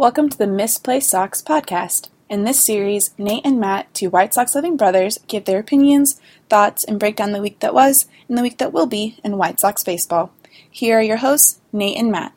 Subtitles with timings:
[0.00, 2.08] Welcome to the Misplaced Sox podcast.
[2.30, 6.84] In this series, Nate and Matt, two White Sox loving brothers, give their opinions, thoughts,
[6.84, 9.60] and break down the week that was and the week that will be in White
[9.60, 10.32] Sox baseball.
[10.70, 12.32] Here are your hosts, Nate and Matt.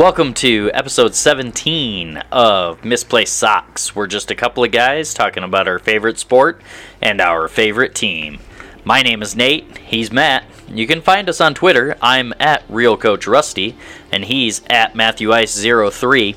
[0.00, 3.94] Welcome to episode 17 of Misplaced Sox.
[3.94, 6.62] We're just a couple of guys talking about our favorite sport
[7.02, 8.38] and our favorite team.
[8.82, 10.44] My name is Nate, he's Matt.
[10.68, 11.98] You can find us on Twitter.
[12.00, 13.76] I'm at Real Coach Rusty,
[14.10, 16.34] and he's at Matthew Ice 03.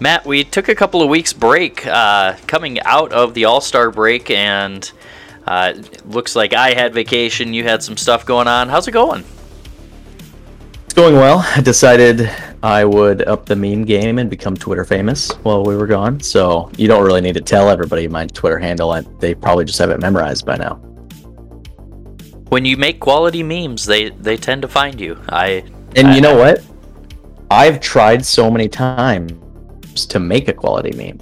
[0.00, 3.90] Matt, we took a couple of weeks break uh, coming out of the All Star
[3.90, 4.90] break, and
[5.46, 5.74] uh,
[6.06, 7.52] looks like I had vacation.
[7.52, 8.70] You had some stuff going on.
[8.70, 9.26] How's it going?
[10.98, 11.46] Going well.
[11.54, 12.28] I decided
[12.60, 16.18] I would up the meme game and become Twitter famous while we were gone.
[16.18, 18.90] So you don't really need to tell everybody my Twitter handle.
[18.90, 20.74] I, they probably just have it memorized by now.
[22.48, 25.16] When you make quality memes, they they tend to find you.
[25.28, 25.62] I
[25.94, 26.64] And I- you know what?
[27.48, 31.20] I've tried so many times to make a quality meme.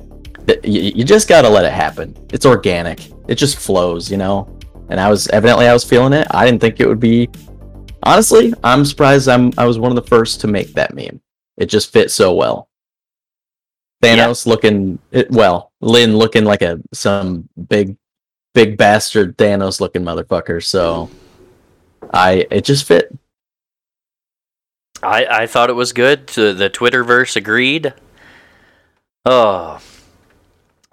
[0.65, 2.17] You, you just got to let it happen.
[2.33, 3.11] It's organic.
[3.29, 4.59] It just flows, you know.
[4.89, 6.27] And I was evidently I was feeling it.
[6.31, 7.29] I didn't think it would be.
[8.03, 9.29] Honestly, I'm surprised.
[9.29, 11.21] I'm I was one of the first to make that meme.
[11.57, 12.69] It just fit so well.
[14.03, 17.97] Thanos looking it, well, Lynn looking like a some big
[18.55, 20.63] big bastard Thanos looking motherfucker.
[20.63, 21.11] So
[22.13, 23.17] I it just fit.
[25.03, 26.27] I, I thought it was good.
[26.29, 27.95] The the Twitterverse agreed.
[29.25, 29.81] Oh,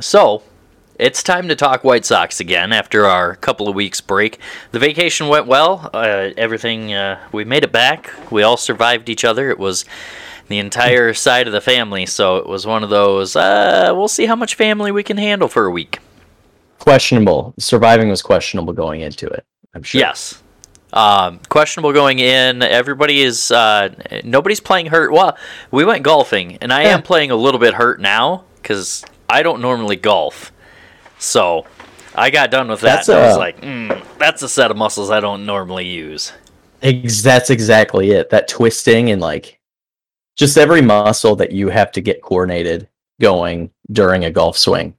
[0.02, 0.44] so
[1.00, 4.40] it's time to talk White Sox again after our couple of weeks break.
[4.72, 5.90] The vacation went well.
[5.94, 8.12] Uh, everything uh, we made it back.
[8.32, 9.50] We all survived each other.
[9.50, 9.86] It was
[10.50, 13.36] the entire side of the family, so it was one of those.
[13.36, 16.00] Uh, we'll see how much family we can handle for a week.
[16.80, 17.54] questionable.
[17.58, 19.46] Surviving was questionable going into it.
[19.74, 20.00] I'm sure.
[20.00, 20.42] Yes.
[20.92, 22.62] Um, questionable going in.
[22.62, 23.90] Everybody is uh,
[24.24, 25.12] nobody's playing hurt.
[25.12, 25.36] Well,
[25.72, 26.90] we went golfing, and I Yeah.
[26.90, 30.52] am playing a little bit hurt now because I don't normally golf.
[31.23, 31.66] So
[32.16, 32.97] I got done with that.
[32.97, 36.34] That's and I was like, mm, that's a set of muscles I don't normally use.
[36.81, 38.29] Ex- that's exactly it.
[38.29, 39.59] That twisting and like
[40.35, 42.89] just every muscle that you have to get coordinated
[43.22, 44.95] going during a golf swing.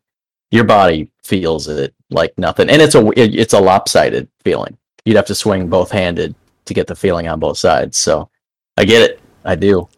[0.50, 4.76] Your body feels it like nothing, and it's a it- it's a lopsided feeling.
[5.04, 7.98] You'd have to swing both handed to get the feeling on both sides.
[7.98, 8.30] So
[8.78, 9.20] I get it.
[9.44, 9.88] I do.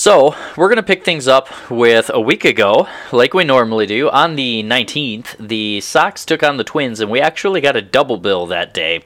[0.00, 4.08] So, we're going to pick things up with a week ago, like we normally do.
[4.08, 8.16] On the 19th, the Sox took on the Twins, and we actually got a double
[8.16, 9.02] bill that day.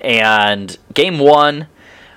[0.00, 1.68] And game one,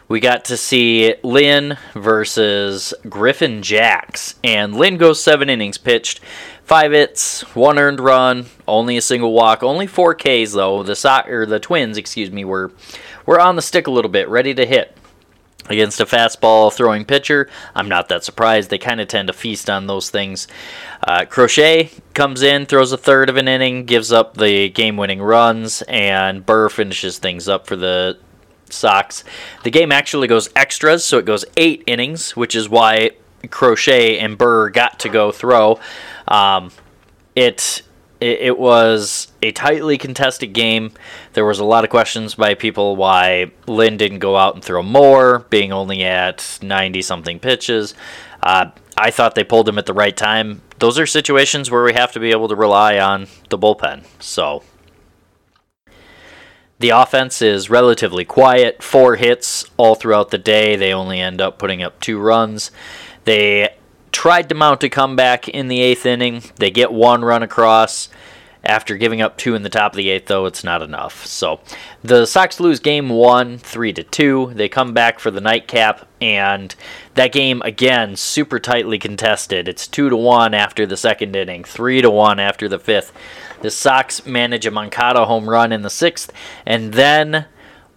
[0.07, 4.33] we got to see Lynn versus Griffin Jax.
[4.43, 6.19] And Lynn goes seven innings pitched,
[6.63, 10.81] five hits, one earned run, only a single walk, only four Ks though.
[10.81, 12.71] The Sox or the Twins, excuse me, were
[13.27, 14.97] were on the stick a little bit, ready to hit
[15.69, 17.49] against a fastball throwing pitcher.
[17.75, 18.69] I'm not that surprised.
[18.69, 20.47] They kind of tend to feast on those things.
[21.05, 25.21] Uh, Crochet comes in, throws a third of an inning, gives up the game winning
[25.21, 28.17] runs, and Burr finishes things up for the
[28.69, 29.23] Sox.
[29.63, 33.11] The game actually goes extras, so it goes eight innings, which is why
[33.49, 35.79] Crochet and Burr got to go throw.
[36.27, 36.71] Um,
[37.35, 37.83] it
[38.19, 40.91] it, it was a tightly contested game.
[41.33, 44.83] There was a lot of questions by people why Lynn didn't go out and throw
[44.83, 47.93] more, being only at 90 something pitches.
[48.41, 50.61] Uh, I thought they pulled him at the right time.
[50.79, 54.05] Those are situations where we have to be able to rely on the bullpen.
[54.19, 54.63] So
[56.79, 58.83] the offense is relatively quiet.
[58.83, 60.75] Four hits all throughout the day.
[60.75, 62.71] They only end up putting up two runs.
[63.25, 63.75] They
[64.11, 66.43] tried to mount a comeback in the eighth inning.
[66.55, 68.09] They get one run across.
[68.63, 71.25] After giving up two in the top of the eighth, though, it's not enough.
[71.25, 71.61] So
[72.03, 74.51] the Sox lose game one, three to two.
[74.55, 76.75] They come back for the nightcap, and
[77.13, 79.69] that game again super tightly contested.
[79.69, 83.13] It's two to one after the second inning, three to one after the fifth.
[83.61, 86.33] The Sox manage a Moncada home run in the sixth,
[86.65, 87.45] and then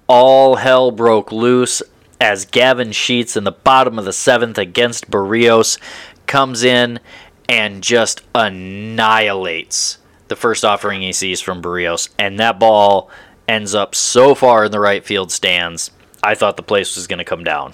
[0.06, 1.82] all hell broke loose
[2.20, 5.78] as Gavin Sheets in the bottom of the seventh against Barrios
[6.26, 7.00] comes in
[7.48, 12.08] and just annihilates the first offering he sees from Barrios.
[12.18, 13.10] And that ball
[13.48, 15.90] ends up so far in the right field stands.
[16.22, 17.72] I thought the place was going to come down.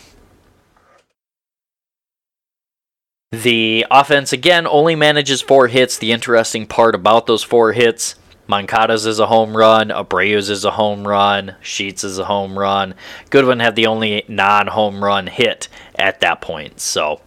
[3.33, 5.99] The offense, again, only manages four hits.
[5.99, 8.15] The interesting part about those four hits
[8.47, 12.95] Moncada's is a home run, Abreu's is a home run, Sheets is a home run.
[13.31, 16.81] Goodwin had the only non home run hit at that point.
[16.81, 17.21] So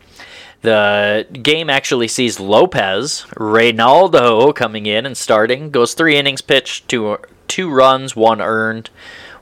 [0.62, 5.72] The game actually sees Lopez Reynaldo coming in and starting.
[5.72, 7.18] Goes three innings pitched, two
[7.48, 8.90] two runs, one earned,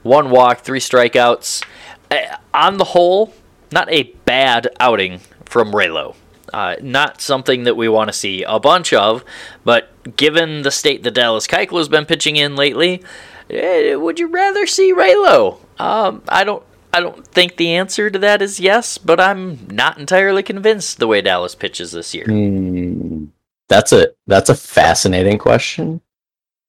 [0.04, 1.64] one walk, three strikeouts.
[2.10, 3.34] Uh, on the whole,
[3.72, 6.16] not a bad outing from Raylo.
[6.54, 9.24] Uh, not something that we want to see a bunch of,
[9.66, 13.04] but given the state that Dallas Keuchel has been pitching in lately,
[13.50, 15.60] eh, would you rather see Raylo?
[15.80, 16.64] Um, I don't.
[16.94, 21.08] I don't think the answer to that is yes, but I'm not entirely convinced the
[21.08, 22.26] way Dallas pitches this year.
[22.26, 23.28] Mm,
[23.68, 26.02] that's a that's a fascinating question,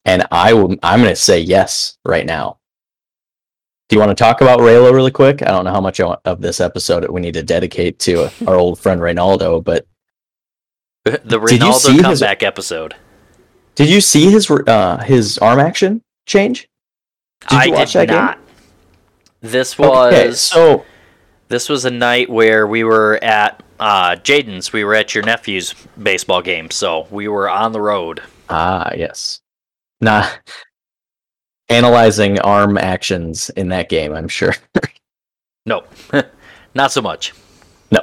[0.04, 0.74] and I will.
[0.82, 2.58] I'm going to say yes right now.
[3.88, 5.40] Do you want to talk about Raylo really quick?
[5.40, 8.78] I don't know how much of this episode we need to dedicate to our old
[8.78, 9.86] friend Reynaldo, but
[11.04, 12.94] the Reynaldo comeback his, episode.
[13.78, 16.68] Did you see his uh, his arm action change?
[17.48, 18.36] Did I did not.
[18.36, 18.44] Game?
[19.40, 20.84] This was okay, so.
[21.46, 24.72] This was a night where we were at uh, Jaden's.
[24.72, 28.20] We were at your nephew's baseball game, so we were on the road.
[28.48, 29.42] Ah, yes.
[30.00, 30.28] Nah,
[31.68, 34.54] analyzing arm actions in that game, I'm sure.
[35.66, 35.84] no,
[36.74, 37.32] not so much.
[37.92, 38.00] No.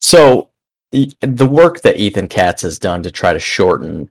[0.00, 0.48] So
[0.90, 4.08] the work that Ethan Katz has done to try to shorten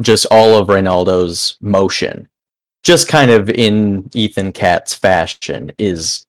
[0.00, 2.28] just all of Reynaldo's motion,
[2.82, 6.26] just kind of in Ethan Katz fashion, is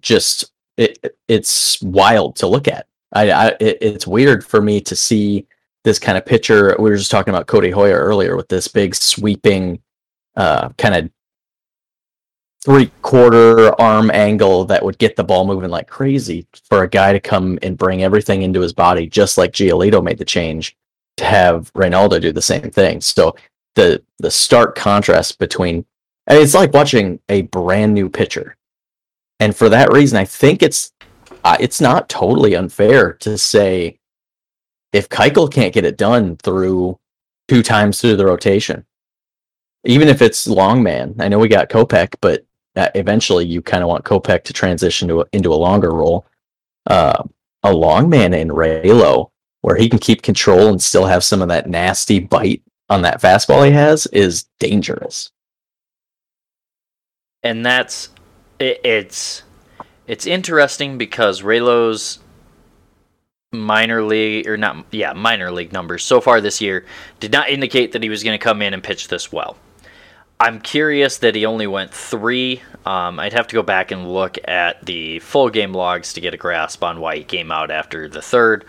[0.00, 2.86] just it, it's wild to look at.
[3.12, 5.46] I, I it, it's weird for me to see
[5.84, 6.76] this kind of pitcher.
[6.78, 9.80] We were just talking about Codi Heuer earlier with this big sweeping,
[10.36, 11.10] uh, kind of
[12.64, 17.12] three quarter arm angle that would get the ball moving like crazy for a guy
[17.12, 20.76] to come and bring everything into his body, just like Giolito made the change
[21.20, 23.00] have Reynaldo do the same thing.
[23.00, 23.36] So
[23.74, 25.84] the the stark contrast between
[26.26, 28.56] it's like watching a brand new pitcher,
[29.40, 30.92] and for that reason, I think it's
[31.44, 33.98] uh, it's not totally unfair to say
[34.92, 36.98] if Keuchel can't get it done through
[37.46, 38.84] two times through the rotation,
[39.84, 42.44] even if it's long man, I know we got Kopech, but
[42.76, 46.26] uh, eventually you kind of want Kopech to transition to a, into a longer role.
[46.86, 47.22] Uh,
[47.64, 49.30] a long man in Raylo,
[49.62, 53.20] where he can keep control and still have some of that nasty bite on that
[53.20, 55.30] fastball he has, is dangerous.
[57.42, 58.08] And that's
[58.58, 59.42] it, it's
[60.06, 62.18] it's interesting because Raylo's
[63.52, 66.84] minor league or not yeah minor league numbers so far this year
[67.18, 69.56] did not indicate that he was going to come in and pitch this well.
[70.40, 72.62] I'm curious that he only went three.
[72.84, 76.34] Um, i'd have to go back and look at the full game logs to get
[76.34, 78.64] a grasp on why he came out after the third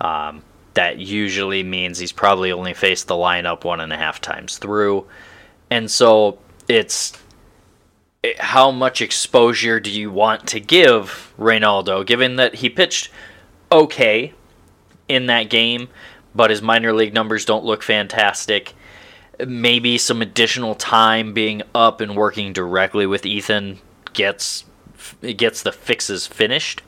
[0.00, 0.42] um,
[0.74, 5.06] that usually means he's probably only faced the lineup one and a half times through
[5.70, 7.18] and so it's
[8.38, 13.10] how much exposure do you want to give Reynaldo, given that he pitched
[13.70, 14.34] okay
[15.08, 15.88] in that game,
[16.34, 18.74] but his minor league numbers don't look fantastic.
[19.46, 23.78] Maybe some additional time being up and working directly with Ethan
[24.12, 24.64] gets
[25.22, 26.82] gets the fixes finished.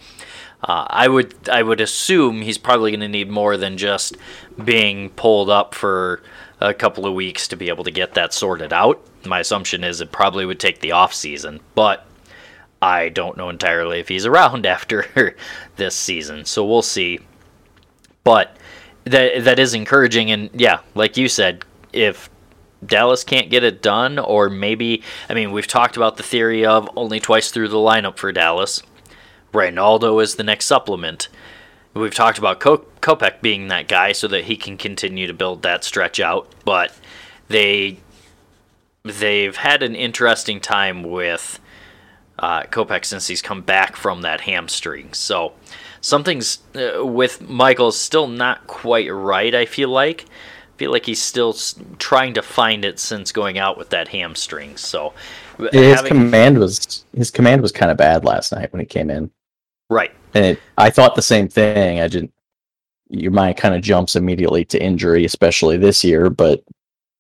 [0.62, 4.16] Uh, I would I would assume he's probably going to need more than just
[4.62, 6.22] being pulled up for
[6.60, 9.00] a couple of weeks to be able to get that sorted out.
[9.24, 12.06] My assumption is it probably would take the off season, but
[12.82, 15.34] I don't know entirely if he's around after
[15.76, 17.20] this season, so we'll see.
[18.22, 18.56] But
[19.04, 22.28] that that is encouraging, and yeah, like you said, if
[22.84, 26.88] Dallas can't get it done, or maybe I mean we've talked about the theory of
[26.96, 28.82] only twice through the lineup for Dallas.
[29.52, 31.28] Reynaldo is the next supplement.
[31.94, 35.82] We've talked about Kopech being that guy so that he can continue to build that
[35.82, 36.96] stretch out, but
[37.48, 37.98] they
[39.02, 41.58] they've had an interesting time with
[42.38, 45.12] uh, Kopech since he's come back from that hamstring.
[45.14, 45.52] So
[46.00, 49.54] something's uh, with Michael's still not quite right.
[49.54, 50.26] I feel like.
[50.26, 51.54] I feel like he's still
[51.98, 54.78] trying to find it since going out with that hamstring.
[54.78, 55.12] So
[55.72, 56.08] his having...
[56.08, 59.30] command was his command was kind of bad last night when he came in.
[59.91, 60.13] Right.
[60.35, 62.01] And it, I thought the same thing.
[62.01, 62.32] I didn't.
[63.11, 66.31] Your mind kind of jumps immediately to injury, especially this year.
[66.31, 66.63] But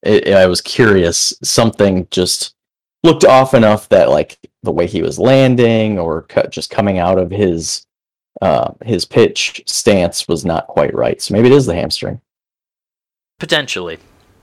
[0.02, 1.34] it, I was curious.
[1.42, 2.54] Something just
[3.02, 7.30] looked off enough that like the way he was landing or just coming out of
[7.30, 7.86] his
[8.40, 11.20] uh, his pitch stance was not quite right.
[11.20, 12.20] So maybe it is the hamstring.
[13.38, 13.98] Potentially.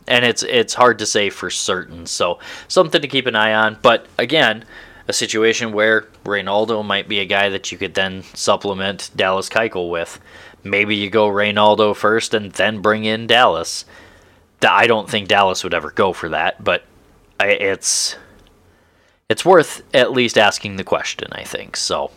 [0.08, 2.06] And it's it's hard to say for certain.
[2.06, 3.78] So something to keep an eye on.
[3.82, 4.66] But again,
[5.08, 9.90] a situation where Reynaldo might be a guy that you could then supplement Dallas Keuchel
[9.90, 10.20] with.
[10.64, 13.86] Maybe you go Reynaldo first and then bring in Dallas.
[14.68, 16.84] I don't think Dallas would ever go for that, but
[17.40, 18.16] it's
[19.30, 21.78] it's worth at least asking the question, I think.
[21.78, 22.12] So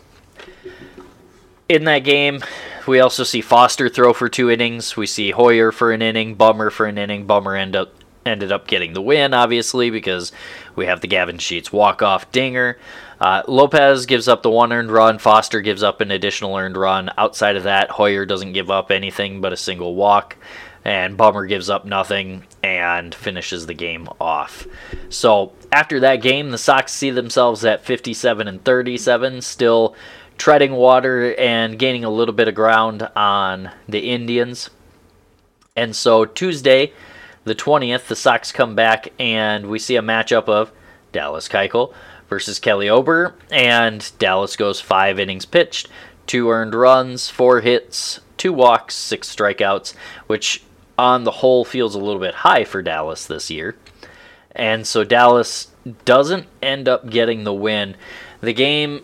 [1.69, 2.43] in that game,
[2.87, 4.97] we also see Foster throw for two innings.
[4.97, 7.27] We see Heuer for an inning, Bummer for an inning.
[7.27, 7.93] Bummer end up
[8.27, 10.33] ended up getting the win, obviously, because
[10.81, 12.79] we have the Gavin Sheets walk off dinger.
[13.21, 15.19] Uh, Lopez gives up the one earned run.
[15.19, 17.11] Foster gives up an additional earned run.
[17.19, 20.39] Outside of that, Heuer doesn't give up anything but a single walk.
[20.83, 24.67] And Bummer gives up nothing and finishes the game off.
[25.11, 29.95] So after that game, the Sox see themselves at 57 and 37, still
[30.39, 34.71] treading water and gaining a little bit of ground on the Indians.
[35.77, 36.95] And so Tuesday,
[37.45, 40.73] the 20th, the Sox come back and we see a matchup of
[41.13, 41.95] Dallas Keuchel
[42.29, 45.89] versus Bailey Ober, and Dallas goes five innings pitched,
[46.27, 49.95] two earned runs, four hits, two walks, six strikeouts,
[50.29, 50.63] which
[50.97, 53.77] on the whole feels a little bit high for Dallas this year.
[54.53, 55.69] And so Dallas
[56.05, 57.97] doesn't end up getting the win.
[58.41, 59.01] The game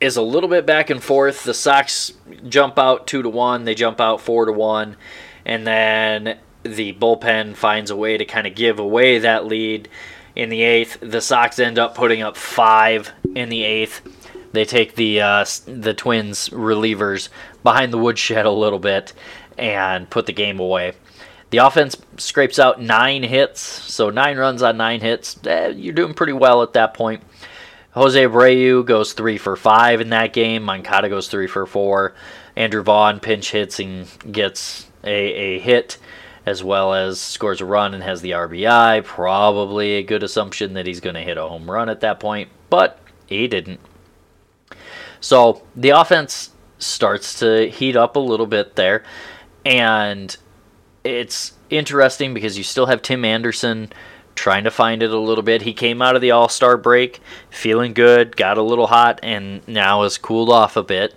[0.00, 1.44] is a little bit back and forth.
[1.44, 2.12] The Sox
[2.48, 4.96] jump out two to one, they jump out four to one,
[5.44, 9.88] and then the bullpen finds a way to kind of give away that lead
[10.36, 10.98] in the eighth.
[11.00, 14.02] The Sox end up putting up five in the eighth.
[14.52, 17.28] They take the uh, the Twins relievers
[17.62, 19.12] behind the woodshed a little bit
[19.56, 20.94] and put the game away.
[21.50, 25.38] The offense scrapes out nine hits, so nine runs on nine hits.
[25.44, 27.22] Eh, you're doing pretty well at that point.
[27.92, 30.62] Jose Abreu goes three for five in that game.
[30.62, 32.14] Moncada goes three for four.
[32.54, 35.98] Andrew Vaughn pinch hits and gets a, a hit
[36.50, 39.04] as well as scores a run and has the RBI.
[39.04, 42.50] Probably a good assumption that he's going to hit a home run at that point,
[42.68, 43.80] but he didn't.
[45.20, 49.04] So the offense starts to heat up a little bit there,
[49.64, 50.36] and
[51.04, 53.92] it's interesting because you still have Tim Anderson
[54.34, 55.62] trying to find it a little bit.
[55.62, 59.66] He came out of the All Star break feeling good, got a little hot, and
[59.68, 61.14] now has cooled off a bit.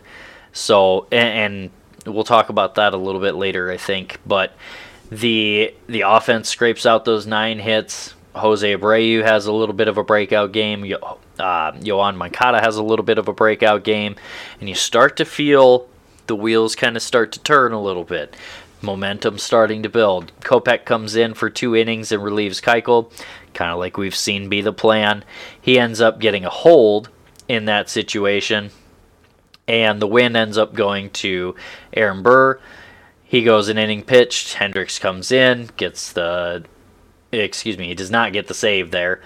[0.52, 1.72] So, and,
[2.06, 4.20] and we'll talk about that a little bit later, I think.
[4.26, 4.54] But
[5.10, 8.14] the the offense scrapes out those nine hits.
[8.36, 10.84] Jose Abreu has a little bit of a breakout game.
[10.84, 14.16] Uh, Yoan Moncada has a little bit of a breakout game,
[14.60, 15.88] and you start to feel
[16.28, 18.36] the wheels kind of start to turn a little bit.
[18.82, 20.32] Momentum starting to build.
[20.42, 23.12] Kopech comes in for two innings and relieves Keuchel,
[23.54, 25.24] kind of like we've seen be the plan.
[25.60, 27.10] He ends up getting a hold
[27.48, 28.72] in that situation,
[29.68, 31.56] and the win ends up going to
[31.94, 32.60] Aaron Burr.
[33.34, 34.54] He goes an inning pitched.
[34.54, 36.66] Hendricks comes in, gets the.
[37.32, 39.22] Excuse me, he does not get the save there.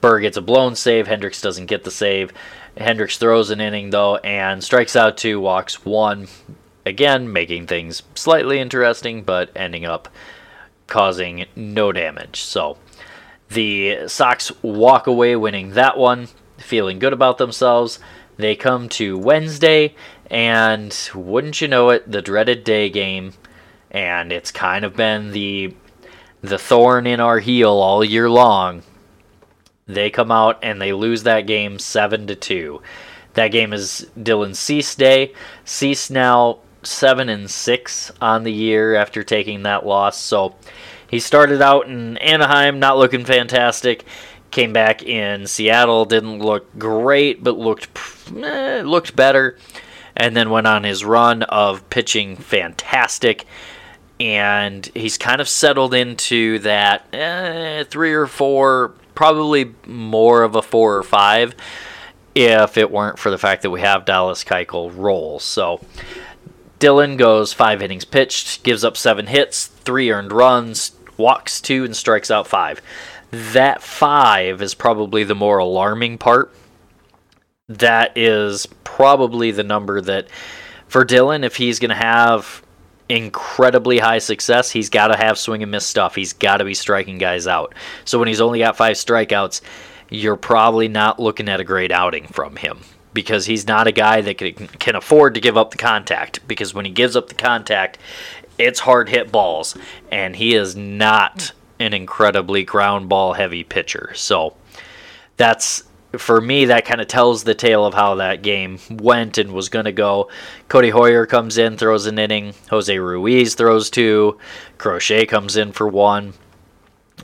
[0.00, 1.06] Burr gets a blown save.
[1.06, 2.32] Hendricks doesn't get the save.
[2.76, 6.26] Hendricks throws an inning, though, and strikes out two, walks one.
[6.84, 10.08] Again, making things slightly interesting, but ending up
[10.88, 12.40] causing no damage.
[12.40, 12.78] So
[13.48, 16.26] the Sox walk away winning that one,
[16.58, 18.00] feeling good about themselves.
[18.38, 19.94] They come to Wednesday,
[20.28, 23.34] and wouldn't you know it, the dreaded day game
[23.92, 25.74] and it's kind of been the
[26.40, 28.82] the thorn in our heel all year long.
[29.86, 32.82] They come out and they lose that game seven to two.
[33.34, 35.32] That game is Dylan Cease day.
[35.64, 40.18] Cease now seven and six on the year after taking that loss.
[40.18, 40.56] So
[41.08, 44.04] he started out in Anaheim, not looking fantastic.
[44.50, 47.88] Came back in Seattle, didn't look great, but looked
[48.36, 49.56] eh, looked better.
[50.14, 53.46] And then went on his run of pitching fantastic
[54.22, 60.62] and he's kind of settled into that eh, three or four, probably more of a
[60.62, 61.56] four or five,
[62.32, 65.40] if it weren't for the fact that we have Dallas Keuchel roll.
[65.40, 65.80] So
[66.78, 71.96] Dylan goes five innings pitched, gives up seven hits, three earned runs, walks two, and
[71.96, 72.80] strikes out five.
[73.32, 76.54] That five is probably the more alarming part.
[77.68, 80.28] That is probably the number that
[80.86, 82.62] for Dylan, if he's going to have
[83.08, 86.14] incredibly high success, he's got to have swing and miss stuff.
[86.14, 87.74] He's got to be striking guys out.
[88.04, 89.60] So when he's only got five strikeouts,
[90.08, 92.80] you're probably not looking at a great outing from him
[93.14, 96.46] because he's not a guy that can, can afford to give up the contact.
[96.46, 97.98] Because when he gives up the contact,
[98.58, 99.76] it's hard hit balls,
[100.10, 104.12] and he is not an incredibly ground ball heavy pitcher.
[104.14, 104.54] So
[105.36, 105.84] that's
[106.18, 109.68] for me, that kind of tells the tale of how that game went and was
[109.68, 110.28] going to go.
[110.68, 112.54] Codi Heuer comes in, throws an inning.
[112.70, 114.38] Jose Ruiz throws two.
[114.78, 116.34] Crochet comes in for one.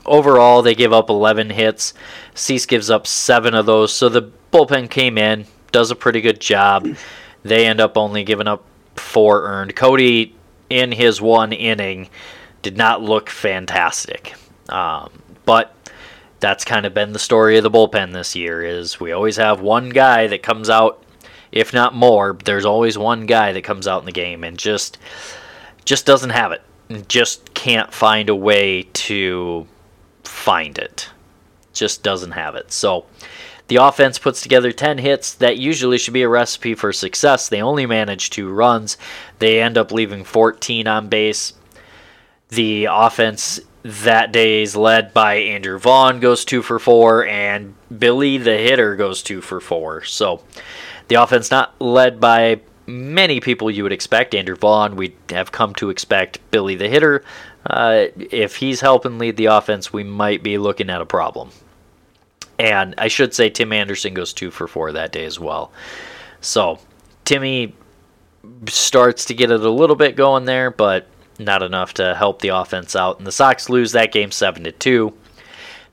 [0.05, 1.93] Overall, they give up 11 hits.
[2.33, 3.93] Cease gives up seven of those.
[3.93, 6.87] So the bullpen came in, does a pretty good job.
[7.43, 8.65] They end up only giving up
[8.95, 9.75] four earned.
[9.75, 10.33] Codi,
[10.69, 12.09] in his one inning,
[12.61, 14.35] did not look fantastic.
[14.69, 15.09] Um,
[15.45, 15.73] but
[16.39, 19.61] that's kind of been the story of the bullpen this year is we always have
[19.61, 21.03] one guy that comes out
[21.51, 22.37] if not more.
[22.43, 24.97] There's always one guy that comes out in the game and just
[25.85, 26.61] just doesn't have it.
[27.07, 29.67] Just can't find a way to
[30.23, 31.09] find it.
[31.73, 32.71] Just doesn't have it.
[32.71, 33.05] So
[33.67, 35.33] the offense puts together 10 hits.
[35.35, 37.49] That usually should be a recipe for success.
[37.49, 38.97] They only manage two runs.
[39.39, 41.53] They end up leaving 14 on base.
[42.49, 48.37] The offense that day is led by Andrew Vaughn, goes two for four, and Billy
[48.37, 50.03] the hitter goes two for four.
[50.03, 50.43] So
[51.07, 54.35] the offense not led by many people you would expect.
[54.35, 57.23] Andrew Vaughn, we have come to expect Billy the hitter.
[57.65, 61.51] Uh, if he's helping lead the offense, we might be looking at a problem.
[62.57, 65.71] And I should say Tim Anderson goes two for four that day as well.
[66.41, 66.79] So
[67.23, 67.73] Timmy
[68.67, 71.07] starts to get it a little bit going there, but
[71.39, 73.17] not enough to help the offense out.
[73.17, 75.13] And the Sox lose that game seven to two.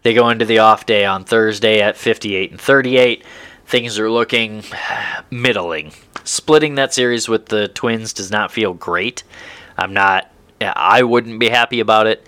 [0.02, 3.24] They go into the off day on Thursday at 58 and 38.
[3.66, 4.62] Things are looking
[5.30, 5.92] middling.
[6.24, 9.22] Splitting that series with the Twins does not feel great.
[9.76, 12.26] I'm not I wouldn't be happy about it.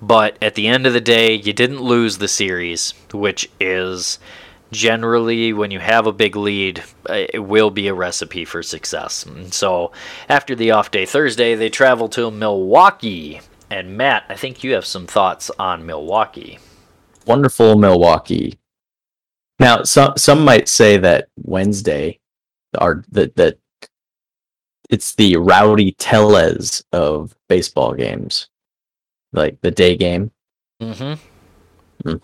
[0.00, 4.18] But at the end of the day, you didn't lose the series, which is
[4.70, 9.24] generally when you have a big lead, uh, it will be a recipe for success.
[9.24, 9.92] And so
[10.28, 13.40] after the off day Thursday, they travel to Milwaukee.
[13.70, 16.58] And Matt, I think you have some thoughts on Milwaukee.
[17.26, 18.58] Wonderful Milwaukee.
[19.58, 22.20] Now, some some might say that Wednesday,
[22.76, 23.58] are that that
[24.88, 28.48] it's the Rowdy Tellez of baseball games
[29.32, 30.30] like the day game.
[30.80, 32.08] Mm-hmm.
[32.08, 32.20] Mm.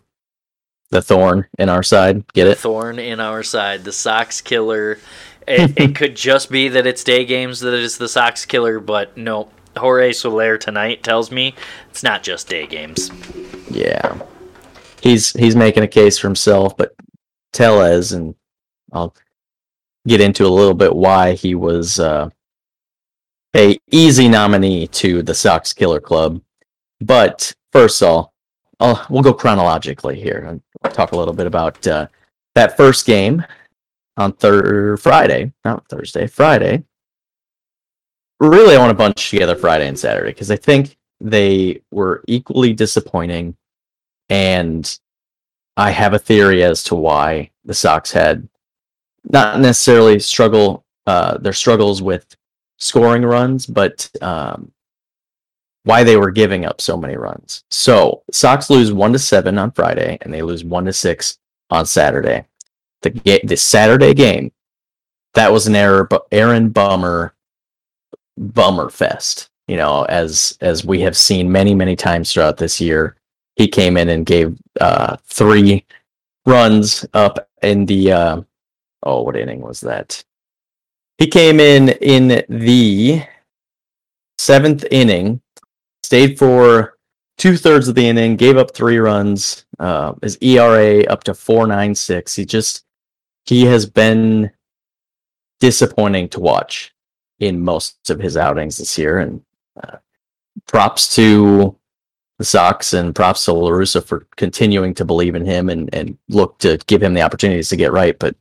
[0.91, 2.25] The thorn in our side.
[2.33, 2.59] Get the it?
[2.59, 3.85] Thorn in our side.
[3.85, 4.99] The Sox killer.
[5.47, 9.17] It, it could just be that it's day games that it's the Sox killer, but
[9.17, 9.51] no.
[9.77, 11.53] Jorge Soler tonight tells me
[11.91, 13.11] it's not just day games.
[13.69, 14.21] Yeah.
[15.01, 16.95] He's he's making a case for himself, but
[17.53, 18.37] Tellez and
[18.93, 19.17] I'll
[20.07, 22.31] get into a little bit why he was uh,
[23.57, 26.41] a easy nominee to the Sox Killer Club
[27.05, 28.35] but first of all,
[28.81, 30.61] I'll, we'll go chronologically here
[30.93, 32.07] talk a little bit about uh,
[32.55, 33.45] that first game
[34.17, 36.85] on thir- Friday, not Thursday, Friday.
[38.41, 42.73] Really, I want to bunch together Friday and Saturday because I think they were equally
[42.73, 43.57] disappointing,
[44.29, 44.99] and
[45.77, 48.49] I have a theory as to why the Sox had
[49.25, 52.27] not necessarily struggle uh, their struggles with
[52.79, 54.73] scoring runs, but um,
[55.85, 57.65] why they were giving up so many runs.
[57.71, 61.39] So Sox lose one to seven on Friday, and they lose one to six
[61.71, 62.47] on Saturday.
[63.03, 64.51] The ga- the Saturday game,
[65.35, 67.35] that was an error, but Aaron Bummer,
[68.37, 69.51] Bummer fest.
[69.69, 73.17] You know, as as we have seen many many times throughout this year,
[73.57, 75.85] he came in and gave uh, three
[76.47, 78.41] runs up in the uh,
[79.03, 80.23] oh what inning was that?
[81.19, 83.23] He came in in the
[84.39, 85.41] seventh inning
[86.15, 86.97] stayed for
[87.39, 89.67] two thirds of the inning, gave up three runs.
[89.81, 92.37] Uh, his ERA up to four nine six.
[92.37, 92.85] He just
[93.47, 94.53] he has been
[95.59, 96.95] disappointing to watch
[97.41, 99.43] in most of his outings this year, and
[99.83, 99.97] uh,
[100.69, 101.77] props to
[102.39, 106.17] the Sox and props to La Russa for continuing to believe in him and and
[106.29, 108.37] look to give him the opportunities to get right, but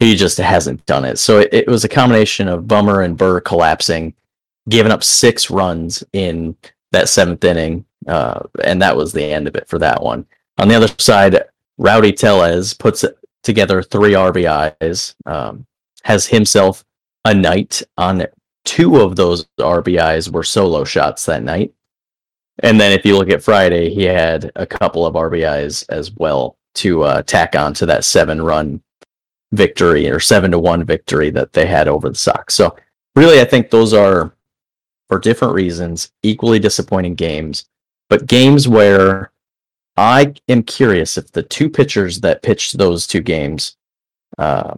[0.00, 1.18] he just hasn't done it.
[1.18, 4.12] So it, it was a combination of Bummer and Burr collapsing,
[4.68, 6.54] giving up six runs in
[6.96, 10.26] that seventh inning, uh, and that was the end of it for that one.
[10.58, 11.42] On the other side,
[11.78, 13.04] Rowdy Tellez puts
[13.42, 15.66] together three RBIs, um,
[16.04, 16.84] has himself
[17.24, 18.26] a night on
[18.64, 21.72] two of those RBIs were solo shots that night.
[22.60, 26.56] And then if you look at Friday, he had a couple of RBIs as well
[26.76, 28.82] to uh, tack on to that seven run
[29.52, 32.54] victory or seven to one victory that they had over the Sox.
[32.54, 32.76] So
[33.14, 34.35] really, I think those are
[35.08, 37.66] for different reasons, equally disappointing games,
[38.08, 39.32] but games where
[39.96, 43.76] I am curious if the two pitchers that pitched those two games,
[44.38, 44.74] uh,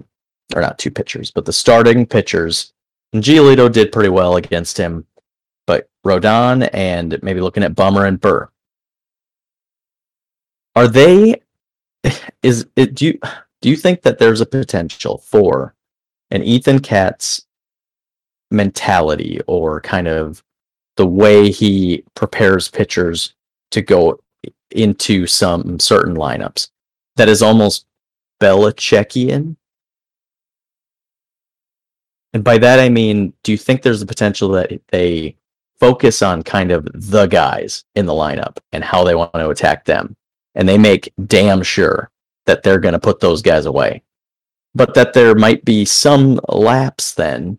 [0.55, 2.73] or not two pitchers, but the starting pitchers,
[3.13, 5.07] and Giolito did pretty well against him,
[5.67, 8.49] but Rodon and maybe looking at Bummer and Burr,
[10.77, 11.41] are they?
[12.43, 12.95] Is it?
[12.95, 13.19] Do you
[13.61, 15.75] do you think that there's a potential for
[16.31, 17.47] an Ethan Katz
[18.51, 20.43] mentality or kind of
[20.97, 23.35] the way he prepares pitchers
[23.71, 24.19] to go
[24.71, 26.71] into some certain lineups
[27.17, 27.87] that is almost
[28.41, 29.57] Belichickian.
[32.33, 35.37] And by that I mean, do you think there's the potential that they
[35.81, 39.85] focus on kind of the guys in the lineup and how they want to attack
[39.85, 40.17] them?
[40.55, 42.11] And they make damn sure
[42.47, 44.03] that they're going to put those guys away.
[44.75, 47.59] but that there might be some lapse then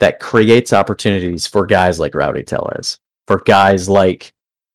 [0.00, 4.32] that creates opportunities for guys like Rowdy Tellez, for guys like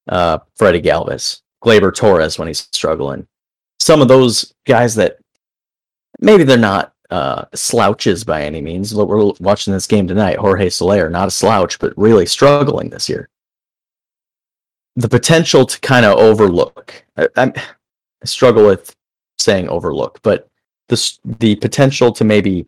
[0.08, 3.28] uh, Freddie Galvis, Gleyber Torres when he's struggling.
[3.80, 5.18] Some of those guys that
[6.20, 8.94] maybe they're not uh, slouches by any means.
[8.94, 10.38] We're watching this game tonight.
[10.38, 13.30] Jorge Soler, not a slouch, but really struggling this year.
[14.96, 17.04] The potential to kind of overlook.
[17.18, 17.54] I, I,
[18.24, 18.96] struggle with
[19.38, 20.48] saying overlook, but
[20.88, 22.68] the the potential to maybe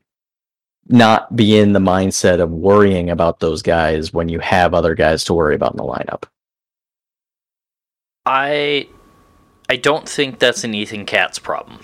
[0.89, 5.23] not be in the mindset of worrying about those guys when you have other guys
[5.26, 6.23] to worry about in the lineup.
[8.26, 8.88] I
[9.69, 11.80] I don't think that's an Ethan Katz problem.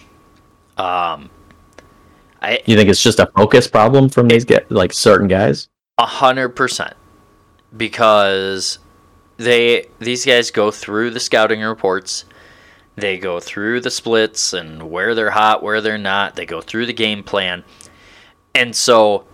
[0.78, 1.30] Um,
[2.42, 5.70] I you think it's just a focus problem from these guys, like certain guys?
[5.98, 6.96] A hundred percent,
[7.76, 8.80] because
[9.38, 12.26] they these guys go through the scouting reports,
[12.96, 16.36] they go through the splits and where they're hot, where they're not.
[16.36, 17.64] They go through the game plan,
[18.56, 19.26] and so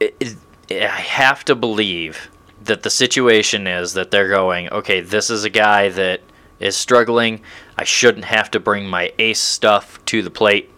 [0.00, 2.30] it, it, I have to believe
[2.64, 6.20] that the situation is that they're going, okay, this is a guy that
[6.58, 7.40] is struggling.
[7.76, 10.70] I shouldn't have to bring my ace stuff to the plate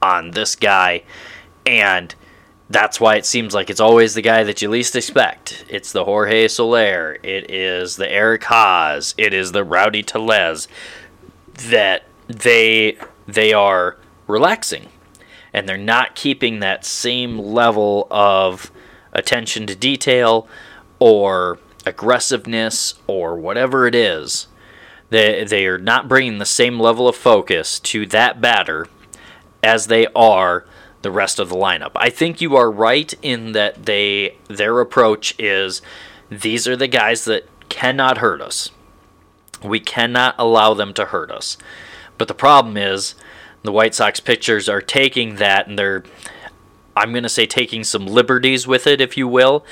[0.00, 1.02] on this guy.
[1.66, 2.14] And
[2.70, 5.64] that's why it seems like it's always the guy that you least expect.
[5.68, 7.18] It's the Jorge Soler.
[7.22, 9.14] It is the Eric Haas.
[9.18, 10.68] It is the Rowdy Tellez
[11.68, 14.88] that they they are relaxing
[15.52, 18.70] and they're not keeping that same level of
[19.12, 20.48] attention to detail
[20.98, 24.46] or aggressiveness or whatever it is
[25.12, 28.88] they, they are not bringing the same level of focus to that batter
[29.62, 30.64] as they are
[31.02, 31.90] the rest of the lineup.
[31.94, 35.82] I think you are right in that they their approach is
[36.30, 38.70] these are the guys that cannot hurt us.
[39.62, 41.58] We cannot allow them to hurt us.
[42.16, 43.14] But the problem is
[43.62, 46.04] the White Sox pitchers are taking that and they're
[46.94, 49.64] I'm going to say taking some liberties with it if you will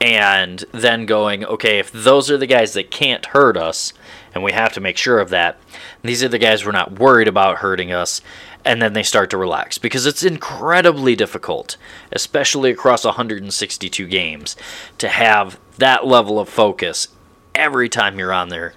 [0.00, 3.92] and then going okay if those are the guys that can't hurt us
[4.34, 5.58] and we have to make sure of that.
[6.02, 8.20] These are the guys we're not worried about hurting us,
[8.64, 11.76] and then they start to relax because it's incredibly difficult,
[12.12, 14.56] especially across 162 games,
[14.98, 17.08] to have that level of focus
[17.54, 18.74] every time you're on there,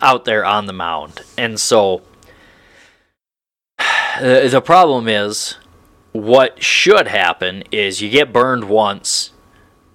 [0.00, 1.20] out there on the mound.
[1.36, 2.02] And so
[4.16, 5.56] Uh, the problem is
[6.12, 9.32] what should happen is you get burned once,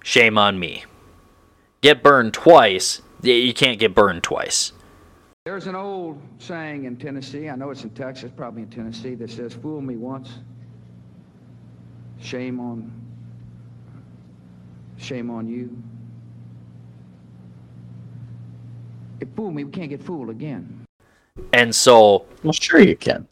[0.04, 0.84] shame on me.
[1.80, 4.72] Get burned twice, you can't get burned twice.
[5.46, 9.30] There's an old saying in Tennessee, I know it's in Texas, probably in Tennessee, that
[9.30, 10.38] says, fool me once,
[12.20, 12.92] shame on,
[14.98, 15.74] shame on you.
[19.20, 20.84] If fool me, we can't get fooled again.
[21.54, 22.26] And so...
[22.42, 23.26] Well, sure you can.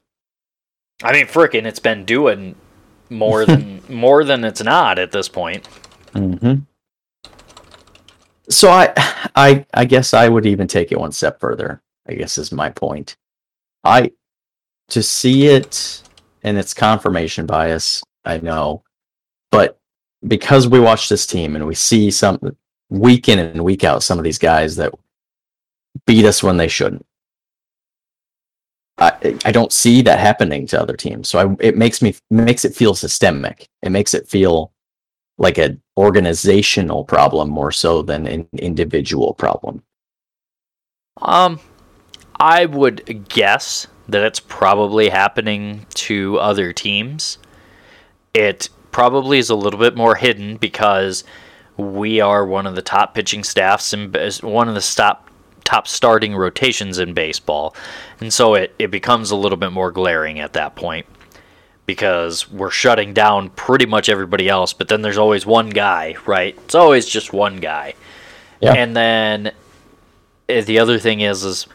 [1.03, 2.55] I mean, frickin', it's been doing
[3.11, 5.69] more than more than it's not at this point.
[6.15, 6.63] Mm-hmm.
[8.51, 8.93] So I,
[9.37, 11.83] I, I guess I would even take it one step further.
[12.09, 13.17] I guess is my point.
[13.85, 14.13] I
[14.89, 16.03] to see it
[16.43, 18.83] and its confirmation bias, I know,
[19.51, 19.79] but
[20.27, 22.57] because we watch this team and we see some
[22.89, 24.93] week in and week out some of these guys that
[26.07, 27.05] beat us when they shouldn't.
[28.99, 31.29] I, I don't see that happening to other teams.
[31.29, 33.69] So I, it makes me makes it feel systemic.
[33.83, 34.73] It makes it feel
[35.39, 39.83] like an organizational problem more so than an individual problem.
[41.23, 41.61] Um,
[42.41, 47.39] I would guess that it's probably happening to other teams.
[48.35, 51.25] It probably is a little bit more hidden because
[51.77, 55.28] we are one of the top pitching staffs and one of the top
[55.69, 57.77] top starting rotations in baseball.
[58.21, 61.05] And so it, it becomes a little bit more glaring at that point
[61.85, 66.57] because we're shutting down pretty much everybody else, but then there's always one guy, right?
[66.65, 67.93] It's always just one guy.
[68.63, 68.73] Yeah.
[68.73, 69.53] And then
[70.49, 71.67] eh, the other thing is is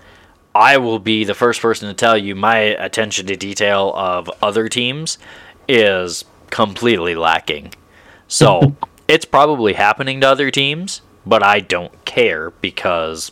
[0.56, 4.70] I will be the first person to tell you my attention to detail of other
[4.70, 5.20] teams
[5.68, 7.74] is completely lacking.
[8.28, 8.76] So
[9.08, 13.32] it's probably happening to other teams, but I don't care because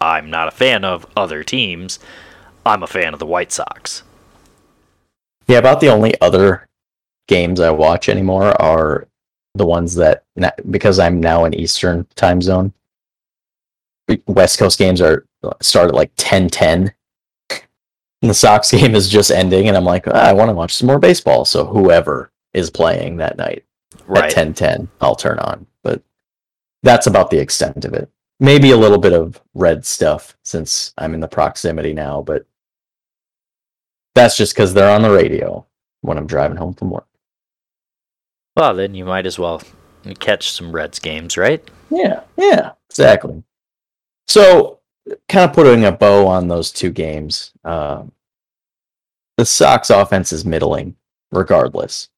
[0.00, 1.98] I'm not a fan of other teams.
[2.64, 4.02] I'm a fan of the White Sox.
[5.46, 6.68] Yeah, about the only other
[7.26, 9.08] games I watch anymore are
[9.54, 10.24] the ones that
[10.70, 12.72] because I'm now in Eastern time zone.
[14.26, 15.26] West Coast games are
[15.60, 16.92] start at like 10 10.
[18.20, 20.74] And the Sox game is just ending, and I'm like, oh, I want to watch
[20.74, 21.44] some more baseball.
[21.44, 23.64] So whoever is playing that night
[24.06, 24.24] right.
[24.24, 25.66] at 10 10, I'll turn on.
[25.82, 26.02] But
[26.82, 28.10] that's about the extent of it.
[28.40, 32.46] Maybe a little bit of red stuff since I'm in the proximity now, but
[34.14, 35.66] that's just because they're on the radio
[36.02, 37.06] when I'm driving home from work.
[38.56, 39.62] Well, then you might as well
[40.18, 41.68] catch some Reds games, right?
[41.90, 43.42] Yeah, yeah, exactly.
[44.26, 44.80] So,
[45.28, 48.04] kind of putting a bow on those two games, uh,
[49.36, 50.96] the Sox offense is middling,
[51.30, 52.08] regardless.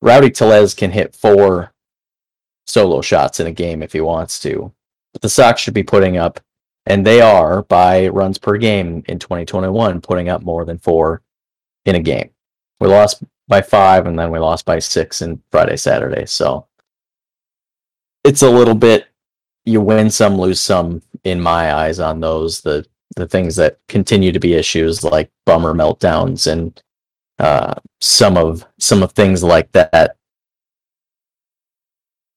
[0.00, 1.72] Rowdy Tellez can hit four
[2.66, 4.72] solo shots in a game if he wants to,
[5.20, 6.40] the Sox should be putting up,
[6.86, 11.22] and they are by runs per game in 2021, putting up more than four
[11.84, 12.30] in a game.
[12.80, 16.26] We lost by five, and then we lost by six in Friday, Saturday.
[16.26, 16.66] So
[18.24, 19.06] it's a little bit
[19.68, 22.60] you win some, lose some in my eyes on those.
[22.60, 26.80] The the things that continue to be issues like bummer meltdowns and
[27.38, 30.16] uh, some of some of things like that.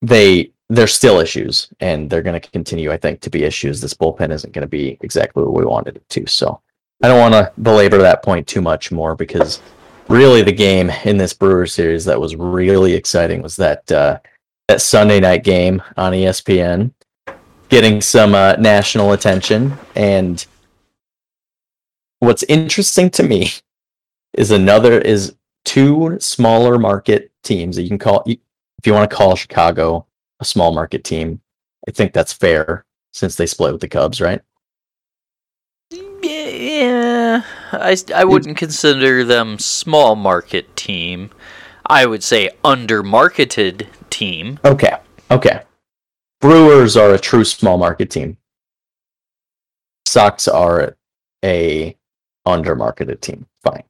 [0.02, 3.82] They they're still issues, and they're going to continue, I think, to be issues.
[3.82, 6.26] This bullpen isn't going to be exactly what we wanted it to.
[6.28, 6.62] So
[7.04, 9.62] I don't want to belabor that point too much more because
[10.08, 14.20] really the game in this Brewer series that was really exciting was that uh,
[14.70, 16.94] that Sunday night game on ESPN,
[17.68, 19.74] getting some uh, national attention.
[19.96, 20.46] And
[22.20, 23.52] what's interesting to me
[24.36, 29.14] is another is two smaller market teams that you can call if you want to
[29.14, 30.06] call Chicago
[30.42, 31.40] a small market team.
[31.88, 34.42] I think that's fair since they split with the Cubs, right?
[35.92, 41.32] Yeah, I, I wouldn't consider them small market team.
[41.86, 44.60] I would say under marketed team.
[44.66, 44.96] Okay.
[45.30, 45.62] Okay.
[46.40, 48.38] Brewers are a true small market team.
[50.06, 50.98] Sox are
[51.44, 51.96] a
[52.46, 53.46] under marketed team.
[53.64, 53.84] Fine.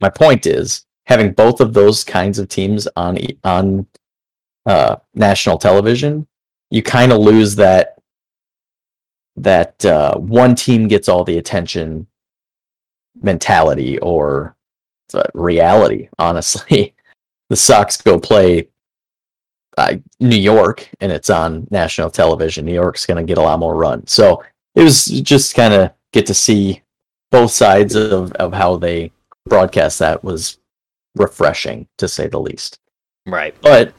[0.00, 3.86] My point is having both of those kinds of teams on on
[4.66, 6.26] uh, national television,
[6.70, 7.98] you kind of lose that
[9.36, 12.06] that uh, one team gets all the attention
[13.20, 14.56] mentality or
[15.34, 16.08] reality.
[16.18, 16.94] Honestly,
[17.50, 18.68] the Sox go play
[19.76, 22.64] uh, New York and it's on national television.
[22.64, 24.06] New York's going to get a lot more run.
[24.06, 24.42] So
[24.74, 26.82] it was just kind of get to see
[27.30, 29.10] both sides of, of how they
[29.46, 30.58] broadcast that was
[31.16, 32.78] refreshing to say the least.
[33.26, 33.54] Right.
[33.60, 33.92] But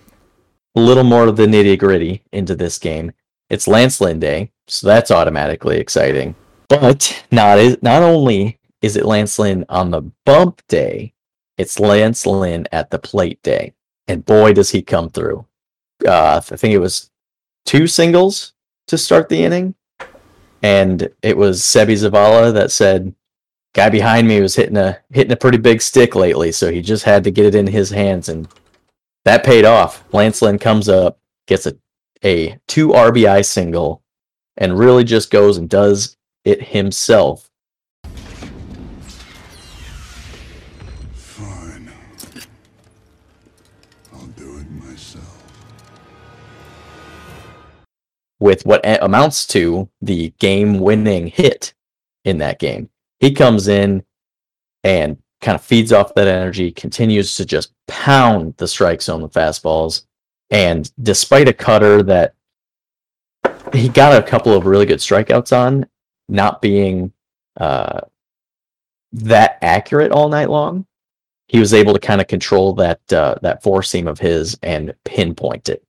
[0.75, 3.11] a little more of the nitty gritty into this game.
[3.49, 6.35] It's Lance Lynn Day, so that's automatically exciting.
[6.67, 11.13] But not not only is it Lance Lynn on the bump day,
[11.57, 13.73] it's Lance Lynn at the plate day.
[14.07, 15.45] And boy, does he come through.
[16.05, 17.09] Uh, I think it was
[17.65, 18.53] two singles
[18.87, 19.75] to start the inning.
[20.61, 23.13] And it was Seby Zavala that said,
[23.73, 27.03] guy behind me was hitting a hitting a pretty big stick lately, so he just
[27.03, 28.47] had to get it in his hands and
[29.25, 30.03] that paid off.
[30.13, 31.75] Lance Lynn comes up, gets a
[32.23, 34.01] a two RBI single,
[34.57, 37.49] and really just goes and does it himself
[48.39, 51.73] with what amounts to the game winning hit
[52.23, 52.89] in that game.
[53.19, 54.03] He comes in
[54.83, 59.33] and kind of feeds off that energy, continues to just pound the strike zone with
[59.33, 60.05] fastballs.
[60.49, 62.35] And despite a cutter that
[63.73, 65.87] he got a couple of really good strikeouts on,
[66.29, 67.11] not being
[67.57, 68.01] uh,
[69.11, 70.85] that accurate all night long,
[71.47, 74.93] he was able to kind of control that uh, that four seam of his and
[75.03, 75.83] pinpoint it.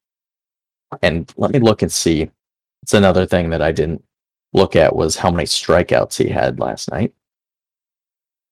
[1.02, 2.30] And let me look and see
[2.82, 4.04] it's another thing that I didn't
[4.52, 7.12] look at was how many strikeouts he had last night.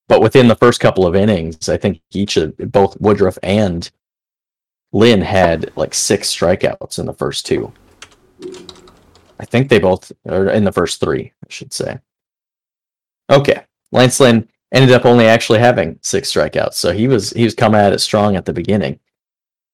[0.08, 3.90] But within the first couple of innings, I think each of both Woodruff and
[4.92, 7.72] Lynn had like six strikeouts in the first two.
[9.40, 11.98] I think they both are in the first three, I should say.
[13.30, 13.64] Okay.
[13.92, 16.74] Lance Lynn ended up only actually having six strikeouts.
[16.74, 19.00] So he was he was coming at it strong at the beginning.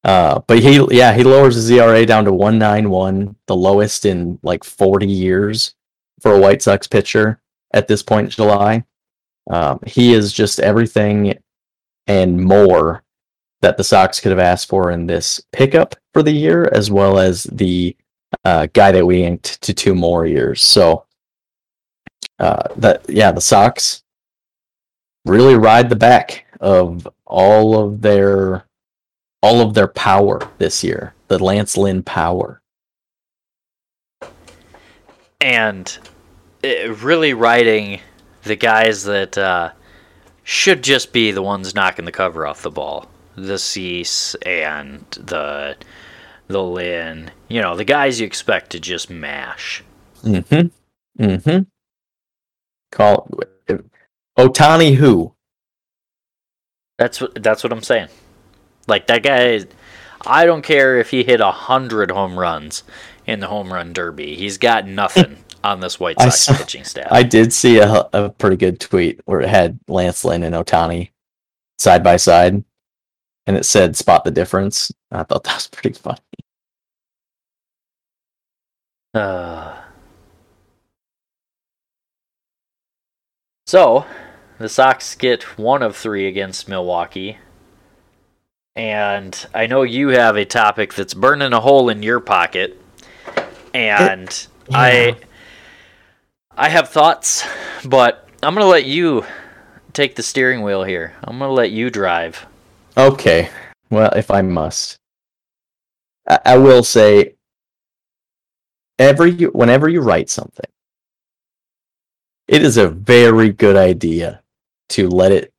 [0.02, 4.64] Uh, but he, yeah, he lowers his ERA down to 191, the lowest in like
[4.64, 5.74] 40 years
[6.20, 7.40] for a White Sox pitcher
[7.74, 8.84] at this point in July.
[9.50, 11.36] Um, he is just everything
[12.06, 13.02] and more
[13.62, 17.18] that the Sox could have asked for in this pickup for the year, as well
[17.18, 17.94] as the
[18.44, 20.62] uh, guy that we inked to two more years.
[20.62, 21.04] So,
[22.38, 24.02] uh, that yeah, the Sox
[25.26, 28.64] really ride the back of all of their
[29.42, 32.60] all of their power this year, the Lance Lynn power.
[35.40, 35.98] And
[36.62, 38.00] uh, really riding
[38.42, 39.72] the guys that uh,
[40.42, 43.08] should just be the ones knocking the cover off the ball.
[43.36, 45.76] The Cease and the
[46.48, 47.30] the Lynn.
[47.48, 49.84] You know, the guys you expect to just mash.
[50.22, 51.22] Mm-hmm.
[51.22, 51.62] Mm-hmm.
[52.90, 53.30] Call
[54.36, 55.34] Ohtani who?
[56.98, 58.08] That's what that's what I'm saying.
[58.86, 59.64] Like that guy,
[60.26, 62.82] I don't care if he hit a hundred home runs
[63.26, 64.34] in the home run derby.
[64.34, 67.08] He's got nothing on this White Sox saw- pitching staff.
[67.10, 71.10] I did see a, a pretty good tweet where it had Lance Lynn and Ohtani
[71.78, 72.64] side by side,
[73.46, 76.18] and it said "spot the difference." I thought that was pretty funny.
[79.12, 79.76] Uh,
[83.66, 84.06] so,
[84.58, 87.38] the Sox get one of three against Milwaukee.
[88.76, 92.80] And I know you have a topic that's burning a hole in your pocket.
[93.74, 95.16] And I
[96.60, 97.42] I have thoughts,
[97.86, 99.24] but I'm going to let you
[99.94, 101.14] take the steering wheel here.
[101.24, 102.44] I'm going to let you drive.
[102.98, 103.48] Okay,
[103.88, 104.98] well, if I must,
[106.28, 107.36] I, I will say,
[108.98, 110.68] every whenever you write something,
[112.46, 114.42] it is a very good idea
[114.90, 115.54] to let it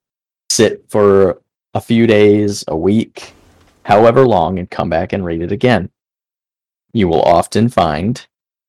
[0.52, 1.42] sit for
[1.74, 3.34] a few days, a week,
[3.86, 5.90] however long, and come back and read it again.
[6.94, 8.24] You will often find,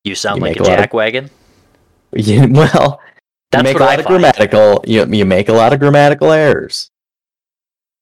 [0.05, 1.29] You sound You like a a lot of- jackwagon.
[2.17, 3.01] you, well,
[3.51, 6.91] That's you make a lot of grammatical you, you make a lot of grammatical errors.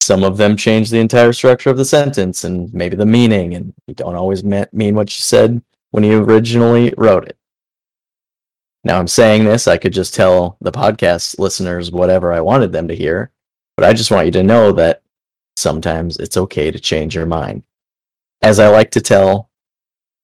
[0.01, 3.73] Some of them change the entire structure of the sentence and maybe the meaning and
[3.87, 7.37] you don't always me- mean what you said when you originally wrote it.
[8.83, 12.89] Now i'm saying this i could just tell the podcast listeners whatever i wanted them
[12.89, 13.31] to hear
[13.77, 15.03] but i just want you to know that
[15.57, 17.63] sometimes it's okay to change your mind.
[18.43, 19.51] As i like to tell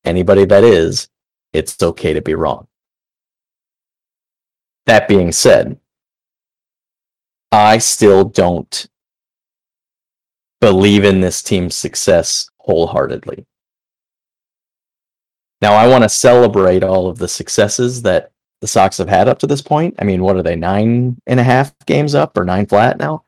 [0.05, 1.09] anybody that is
[1.53, 2.67] it's okay to be wrong
[4.87, 5.79] that being said,
[7.53, 8.87] I still don't
[10.61, 13.47] believe in this team's success wholeheartedly.
[15.63, 19.39] Now, I want to celebrate all of the successes that the Sox have had up
[19.41, 19.95] to this point.
[19.99, 23.25] I mean, what are they, nine and a half games up or nine flat now?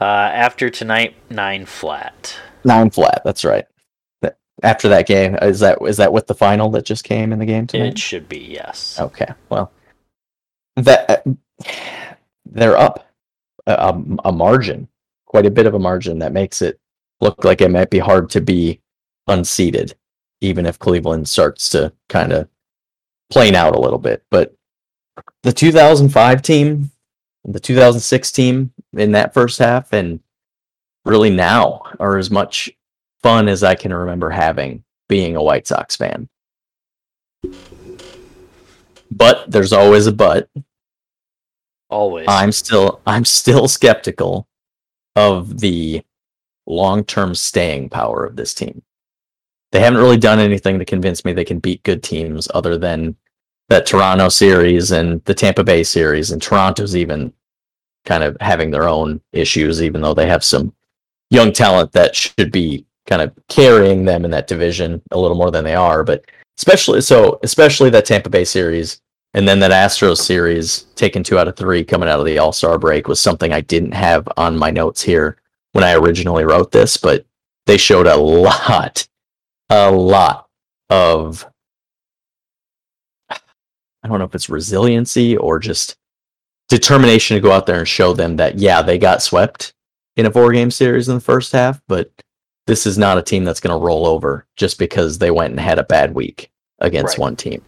[0.00, 2.36] Uh, after tonight, nine flat.
[2.64, 3.64] Nine flat, that's right.
[4.22, 7.38] That- After that game, is that is that with the final that just came in
[7.38, 7.88] the game tonight?
[7.92, 8.98] It should be yes.
[9.00, 9.72] Okay, well,
[10.76, 11.32] that uh,
[12.46, 13.06] they're up
[13.66, 14.88] a, a, a margin,
[15.26, 16.80] quite a bit of a margin that makes it
[17.20, 18.80] look like it might be hard to be
[19.28, 19.94] unseated,
[20.40, 22.48] even if Cleveland starts to kind of
[23.30, 24.22] plane out a little bit.
[24.30, 24.54] But
[25.42, 26.90] the 2005 team,
[27.44, 30.20] the 2006 team in that first half, and
[31.04, 32.70] really now are as much
[33.22, 36.28] fun as I can remember having being a White Sox fan.
[39.16, 40.48] But there's always a but.
[41.88, 42.26] Always.
[42.28, 44.48] I'm still I'm still skeptical
[45.14, 46.02] of the
[46.66, 48.82] long-term staying power of this team.
[49.70, 53.16] They haven't really done anything to convince me they can beat good teams other than
[53.68, 57.32] that Toronto series and the Tampa Bay series and Toronto's even
[58.04, 60.74] kind of having their own issues even though they have some
[61.30, 65.50] young talent that should be kind of carrying them in that division a little more
[65.50, 66.24] than they are but
[66.58, 69.00] especially so especially that Tampa Bay series
[69.34, 72.52] and then that Astros series, taking two out of three coming out of the All
[72.52, 75.38] Star break, was something I didn't have on my notes here
[75.72, 77.26] when I originally wrote this, but
[77.66, 79.06] they showed a lot,
[79.70, 80.46] a lot
[80.88, 81.46] of,
[83.30, 85.96] I don't know if it's resiliency or just
[86.68, 89.74] determination to go out there and show them that, yeah, they got swept
[90.16, 92.10] in a four game series in the first half, but
[92.66, 95.60] this is not a team that's going to roll over just because they went and
[95.60, 97.22] had a bad week against Right.
[97.22, 97.62] one team.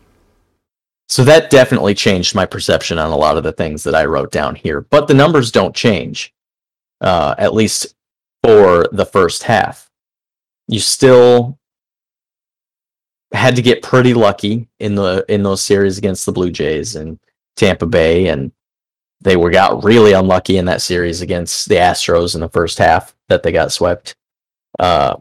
[1.09, 4.33] So that definitely changed my perception on a lot of the things that I wrote
[4.33, 4.81] down here.
[4.81, 6.35] But the numbers don't change,
[7.01, 7.95] uh, at least
[8.43, 9.91] for the first half.
[10.69, 11.59] You still
[13.33, 17.19] had to get pretty lucky in the in those series against the Blue Jays and
[17.57, 18.51] Tampa Bay, and
[19.21, 23.15] they were got really unlucky in that series against the Astros in the first half
[23.29, 24.17] that they got swept.
[24.79, 25.17] Uh,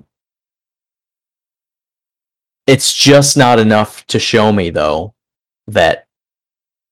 [2.67, 5.14] it's just not enough to show me though
[5.67, 6.07] that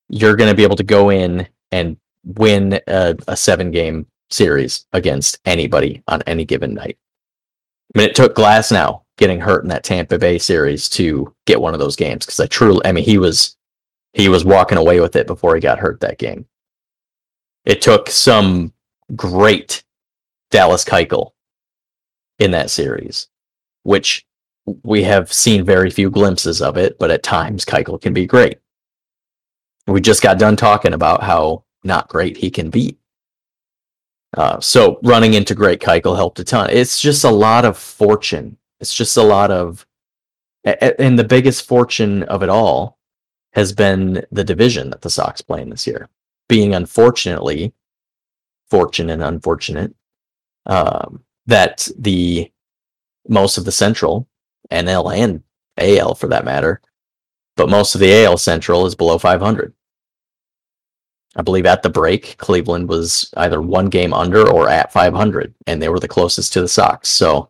[0.10, 4.86] you're going to be able to go in and win a, a seven game series
[4.94, 6.98] against anybody on any given night.
[7.94, 11.74] I mean, it took Glasnow getting hurt in that Tampa Bay series to get one
[11.74, 13.58] of those games because I truly, I mean, he was
[14.14, 16.46] he was walking away with it before he got hurt that game.
[17.66, 18.74] It took some
[19.16, 19.84] great
[20.52, 21.32] Dallas Keuchel
[22.40, 23.28] in that series,
[23.84, 24.26] which
[24.84, 28.60] we have seen very few glimpses of it, but at times Keuchel can be great.
[29.88, 32.98] We just got done talking about how not great he can be.
[34.36, 36.70] Uh, so running into great Keuchel helped a ton.
[36.72, 38.58] It's just a lot of fortune.
[38.80, 39.86] It's just a lot of,
[40.64, 42.98] and the biggest fortune of it all
[43.54, 46.10] has been the division that the Sox play in this year.
[46.50, 47.74] Being unfortunately,
[48.70, 49.94] fortunate and unfortunate,
[50.66, 52.52] um, that the
[53.28, 54.28] most of the Central,
[54.72, 55.44] NL and
[55.78, 56.82] AL for that matter.
[57.56, 59.74] But most of the AL Central is below 500.
[61.36, 65.82] I believe at the break, Cleveland was either one game under or at 500, and
[65.82, 67.10] they were the closest to the Sox.
[67.10, 67.50] So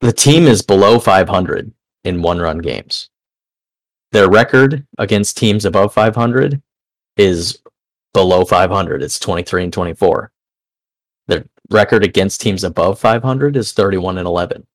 [0.00, 1.72] the team is below 500
[2.04, 3.10] in one run games.
[4.12, 6.60] Their record against teams above 500
[7.16, 7.58] is
[8.14, 9.02] below 500.
[9.02, 10.32] It's 23 and 24.
[11.28, 14.66] Their record against teams above 500 is 31 and 11.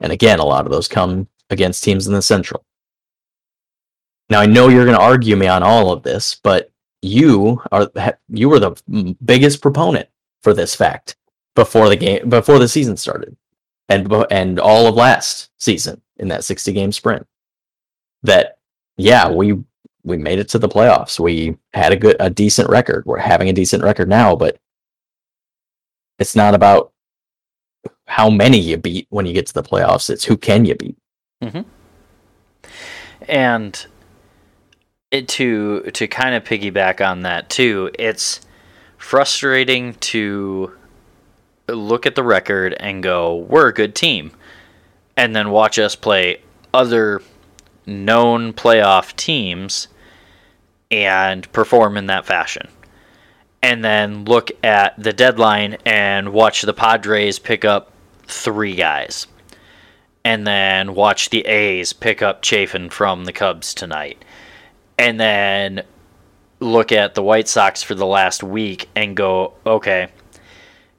[0.00, 2.64] And again, a lot of those come against teams in the Central.
[4.28, 6.70] Now I know you're going to argue me on all of this, but
[7.02, 7.90] you are
[8.28, 10.08] you were the biggest proponent
[10.42, 11.16] for this fact
[11.54, 13.36] before the game before the season started,
[13.88, 17.26] and and all of last season in that 60 game sprint.
[18.22, 18.58] That
[18.96, 19.58] yeah, we
[20.04, 21.18] we made it to the playoffs.
[21.18, 23.04] We had a good a decent record.
[23.06, 24.58] We're having a decent record now, but
[26.18, 26.92] it's not about
[28.06, 30.10] how many you beat when you get to the playoffs.
[30.10, 30.96] It's who can you beat.
[31.42, 31.60] Mm-hmm.
[33.28, 33.86] And
[35.10, 38.40] it, to to kind of piggyback on that too, it's
[38.98, 40.76] frustrating to
[41.68, 44.32] look at the record and go, "We're a good team,"
[45.16, 47.22] and then watch us play other
[47.86, 49.88] known playoff teams
[50.90, 52.68] and perform in that fashion.
[53.62, 57.92] And then look at the deadline and watch the Padres pick up
[58.26, 59.26] three guys.
[60.22, 64.22] And then watch the A's pick up Chafin from the Cubs tonight
[65.00, 65.82] and then
[66.60, 70.08] look at the White Sox for the last week and go, okay,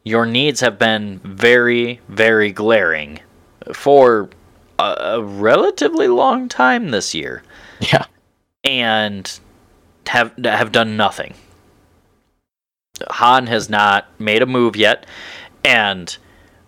[0.04, 3.20] your needs have been very, very glaring
[3.74, 4.28] for
[4.80, 7.44] a, a relatively long time this year.
[7.80, 8.06] Yeah.
[8.64, 9.40] And
[10.08, 11.36] have have done nothing.
[13.10, 15.06] Hahn has not made a move yet,
[15.64, 16.16] and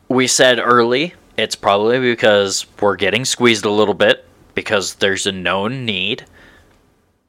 [0.08, 4.25] we said early it's probably because we're getting squeezed a little bit
[4.55, 6.25] because there's a known need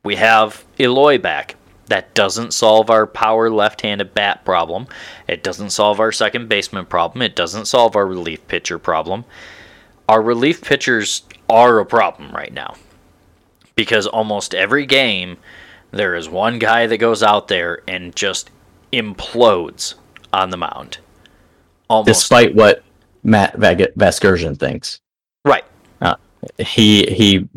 [0.04, 1.56] we have Eloy back.
[1.86, 4.86] That doesn't solve our power left handed bat problem.
[5.26, 7.22] It doesn't solve our second baseman problem.
[7.22, 9.24] It doesn't solve our relief pitcher problem.
[10.08, 12.76] Our relief pitchers are a problem right now.
[13.74, 15.36] Because almost every game,
[15.90, 18.50] there is one guy that goes out there and just
[18.92, 19.94] implodes
[20.32, 20.98] on the mound.
[21.88, 22.06] Almost.
[22.06, 22.82] Despite what
[23.24, 25.00] Matt Vasgersian thinks.
[25.44, 25.64] Right.
[26.00, 26.16] Uh,
[26.58, 27.48] he he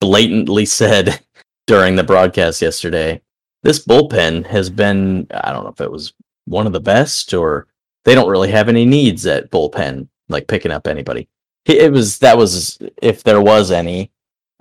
[0.00, 1.20] blatantly said
[1.66, 3.20] during the broadcast yesterday.
[3.62, 6.14] This bullpen has been, I don't know if it was
[6.46, 7.66] one of the best or
[8.04, 11.28] they don't really have any needs at bullpen, like picking up anybody.
[11.66, 14.10] It was, that was, if there was any,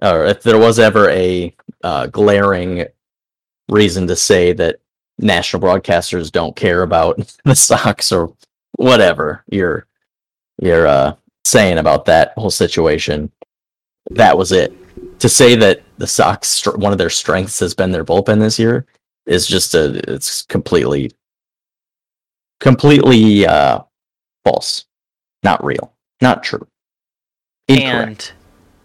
[0.01, 2.85] or if there was ever a uh, glaring
[3.69, 4.81] reason to say that
[5.17, 8.33] national broadcasters don't care about the Sox or
[8.73, 9.87] whatever you're
[10.61, 13.31] you're uh, saying about that whole situation.
[14.11, 14.73] That was it
[15.19, 18.85] to say that the Sox one of their strengths has been their bullpen this year
[19.25, 21.11] is just a it's completely
[22.59, 23.79] completely uh
[24.43, 24.85] false
[25.43, 26.65] not real not true
[27.67, 28.33] Incorrect.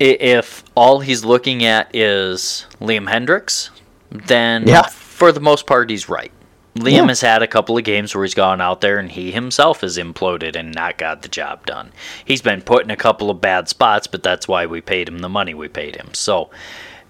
[0.00, 3.70] and if all he's looking at is liam hendriks
[4.10, 4.82] then yeah.
[4.82, 6.32] for the most part he's right
[6.74, 7.06] Liam yeah.
[7.06, 9.96] has had a couple of games where he's gone out there and he himself has
[9.96, 11.92] imploded and not got the job done.
[12.24, 15.20] He's been put in a couple of bad spots, but that's why we paid him
[15.20, 16.12] the money we paid him.
[16.14, 16.50] So,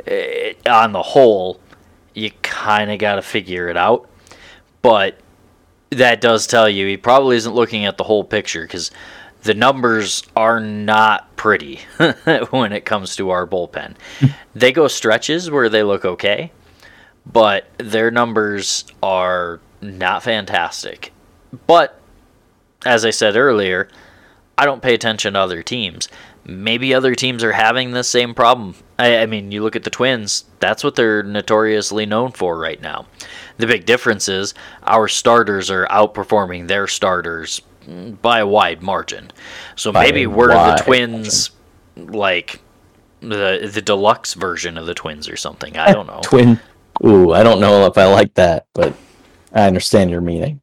[0.07, 1.61] it, eh, on the whole,
[2.13, 4.09] you kind of got to figure it out.
[4.83, 5.19] But
[5.89, 8.91] that does tell you he probably isn't looking at the whole picture because
[9.45, 11.81] the numbers are not pretty
[12.51, 13.95] when it comes to our bullpen.
[14.55, 16.53] they go stretches where they look okay
[17.27, 21.13] but their numbers are not fantastic.
[21.67, 22.01] But
[22.85, 23.89] as I said earlier,
[24.57, 26.09] I don't pay attention to other teams.
[26.45, 28.75] Maybe other teams are having the same problem.
[28.99, 32.81] I, I, mean, you look at the Twins, that's what they're notoriously known for right
[32.81, 33.07] now.
[33.57, 34.53] The big difference is
[34.83, 37.63] our starters are outperforming their starters
[38.23, 39.31] by a wide margin.
[39.77, 41.51] So by maybe we're the Twins,
[41.97, 42.13] margin.
[42.13, 42.61] like
[43.21, 45.77] the the deluxe version of the Twins or something.
[45.77, 46.21] I eh, don't know.
[46.23, 46.61] Twin
[47.05, 48.95] Ooh, I don't know if I like that, but
[49.53, 50.61] I understand your meaning.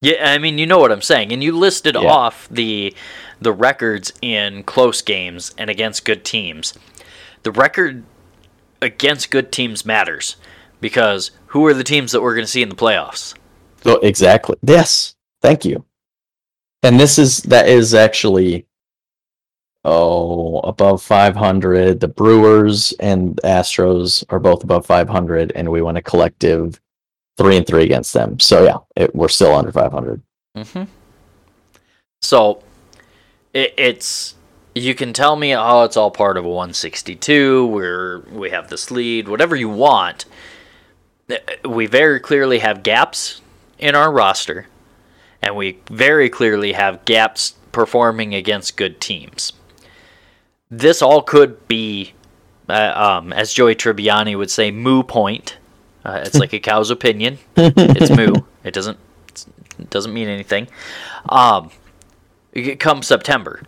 [0.00, 2.08] Yeah, I mean, you know what I'm saying, and you listed yeah.
[2.08, 2.94] off the
[3.40, 6.74] the records in close games and against good teams.
[7.42, 8.04] The record
[8.80, 10.36] against good teams matters
[10.80, 13.34] because who are the teams that we're going to see in the playoffs?
[13.84, 14.56] Oh, exactly.
[14.62, 15.14] Yes.
[15.40, 15.84] Thank you.
[16.82, 18.66] And this is that is actually
[19.84, 22.00] oh, above 500.
[22.00, 26.80] The Brewers and Astros are both above 500, and we went a collective
[27.36, 28.38] three and three against them.
[28.40, 30.22] So yeah, it, we're still under 500.
[30.56, 30.84] Mm-hmm.
[32.22, 32.62] So
[33.52, 34.34] it, it's
[34.74, 38.90] you can tell me oh it's all part of a 162 we're we have this
[38.90, 40.24] lead whatever you want
[41.64, 43.40] we very clearly have gaps
[43.78, 44.66] in our roster
[45.40, 49.52] and we very clearly have gaps performing against good teams
[50.78, 52.12] this all could be
[52.68, 55.58] uh, um, as joey tribbiani would say moo point
[56.04, 58.98] uh, it's like a cow's opinion it's moo it doesn't
[59.78, 60.68] it doesn't mean anything
[61.28, 61.70] um,
[62.78, 63.62] come september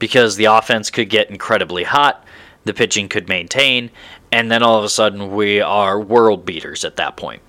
[0.00, 2.24] because the offense could get incredibly hot,
[2.64, 3.92] the pitching could maintain,
[4.32, 7.42] and then all of a sudden we are world beaters at that point.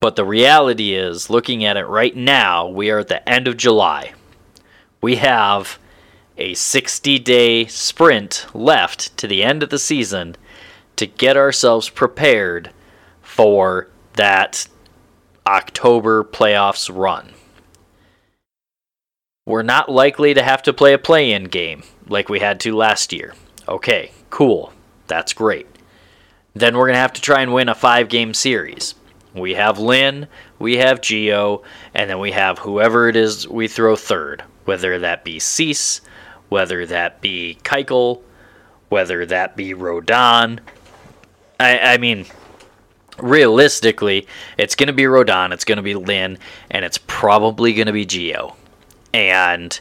[0.00, 3.56] But the reality is, looking at it right now, we are at the end of
[3.56, 4.12] July.
[5.00, 5.78] We have
[6.38, 10.36] a 60 day sprint left to the end of the season
[10.96, 12.70] to get ourselves prepared
[13.22, 14.66] for that
[15.46, 17.32] October playoffs run.
[19.46, 22.74] We're not likely to have to play a play in game like we had to
[22.74, 23.34] last year.
[23.68, 24.72] Okay, cool.
[25.06, 25.68] That's great.
[26.54, 28.94] Then we're going to have to try and win a five game series.
[29.34, 30.28] We have Lynn,
[30.58, 31.62] we have Geo,
[31.94, 36.00] and then we have whoever it is we throw third, whether that be Cease,
[36.48, 38.22] whether that be Keuchel,
[38.88, 40.60] whether that be Rodon.
[41.58, 42.26] I, I mean,
[43.18, 44.26] realistically,
[44.58, 46.38] it's going to be Rodon, it's going to be Lynn,
[46.70, 48.56] and it's probably going to be Geo
[49.16, 49.80] and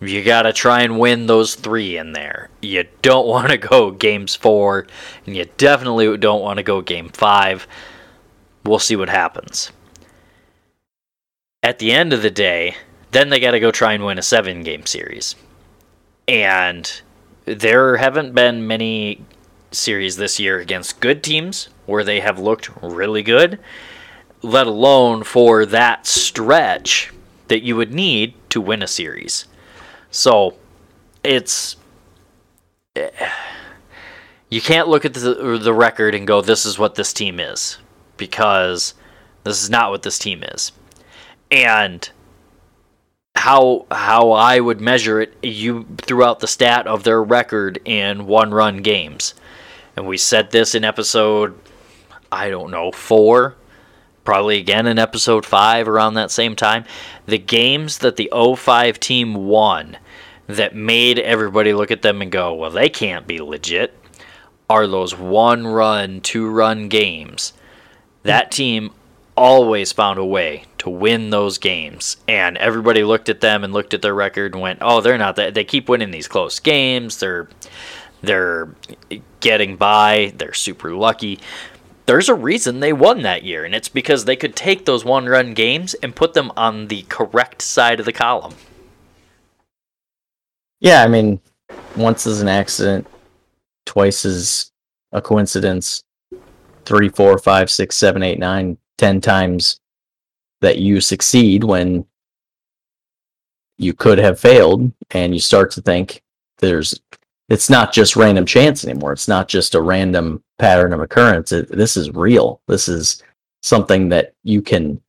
[0.00, 2.50] you got to try and win those three in there.
[2.60, 4.86] You don't want to go games four,
[5.26, 7.66] and you definitely don't want to go game five.
[8.64, 9.70] We'll see what happens.
[11.62, 12.76] At the end of the day,
[13.12, 15.36] then they got to go try and win a seven game series.
[16.26, 17.02] And
[17.44, 19.24] there haven't been many
[19.70, 23.58] series this year against good teams where they have looked really good,
[24.42, 27.12] let alone for that stretch
[27.48, 29.46] that you would need to win a series.
[30.10, 30.56] So
[31.22, 31.76] it's
[32.96, 33.10] eh,
[34.48, 37.78] you can't look at the the record and go this is what this team is
[38.16, 38.94] because
[39.42, 40.72] this is not what this team is.
[41.50, 42.08] And
[43.34, 48.26] how how I would measure it you threw out the stat of their record in
[48.26, 49.34] one run games.
[49.96, 51.58] And we said this in episode
[52.32, 53.56] I don't know, 4
[54.24, 56.84] probably again in episode 5 around that same time.
[57.26, 59.98] The games that the 05 team won
[60.46, 63.98] that made everybody look at them and go, well, they can't be legit,
[64.68, 67.52] are those one run, two run games.
[68.22, 68.92] That team
[69.36, 72.16] always found a way to win those games.
[72.28, 75.36] And everybody looked at them and looked at their record and went, "Oh, they're not
[75.36, 75.54] that.
[75.54, 77.18] They keep winning these close games.
[77.18, 77.48] They're
[78.22, 78.68] they're
[79.40, 80.32] getting by.
[80.36, 81.40] They're super lucky."
[82.06, 85.26] there's a reason they won that year, and it's because they could take those one
[85.26, 88.54] run games and put them on the correct side of the column.
[90.80, 91.40] Yeah, I mean,
[91.96, 93.06] once is an accident,
[93.86, 94.70] twice is
[95.12, 96.02] a coincidence,
[96.84, 99.78] three, four, five, six, seven, eight, nine, ten times
[100.60, 102.06] that you succeed when
[103.76, 106.22] you could have failed, and you start to think
[106.58, 107.00] there's
[107.48, 109.12] it's not just random chance anymore.
[109.12, 111.52] It's not just a random pattern of occurrence.
[111.52, 112.60] It, this is real.
[112.68, 113.22] This is
[113.62, 115.00] something that you can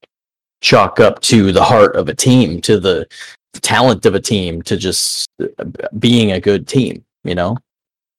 [0.61, 3.07] chalk up to the heart of a team, to the
[3.61, 5.63] talent of a team, to just uh,
[5.99, 7.57] being a good team, you know?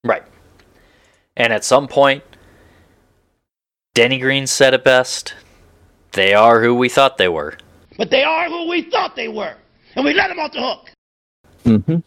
[0.04, 0.22] Right.
[1.36, 2.22] And at some point,
[3.94, 5.34] Denny Green said it best.
[6.16, 7.58] They are who we thought they were.
[7.98, 9.54] But they are who we thought they were.
[9.94, 10.90] And we let them off the hook.
[11.66, 11.98] Mm-hmm.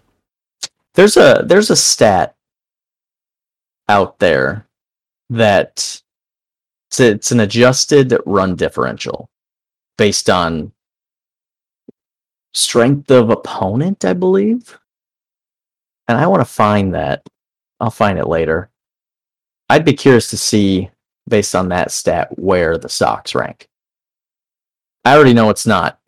[0.96, 2.36] There's a there's a stat
[3.88, 4.66] out there
[5.30, 6.02] that
[6.90, 9.30] it's, it's an adjusted run differential
[9.96, 10.72] based on
[12.56, 14.80] strength of opponent, I believe.
[16.08, 17.22] And I want to find that.
[17.80, 18.72] I'll find it later.
[19.70, 20.90] I'd be curious to see,
[21.28, 23.69] based on that stat, where the Sox rank.
[25.06, 26.00] I already know it's not.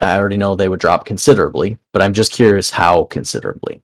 [0.00, 3.82] I already know they would drop considerably, but I'm just curious how considerably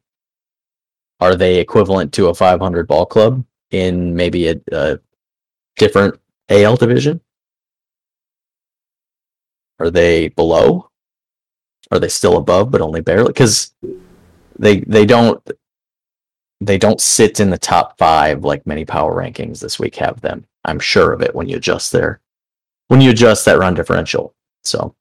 [1.20, 4.98] are they equivalent to a 500 ball club in maybe a, a
[5.76, 7.20] different AL division?
[9.78, 10.90] Are they below?
[11.90, 13.28] Are they still above, but only barely?
[13.28, 13.74] Because
[14.58, 15.42] they they don't
[16.60, 20.46] they don't sit in the top five like many power rankings this week have them.
[20.64, 22.20] I'm sure of it when you adjust their
[22.88, 24.34] when you adjust that run differential.
[24.66, 24.94] So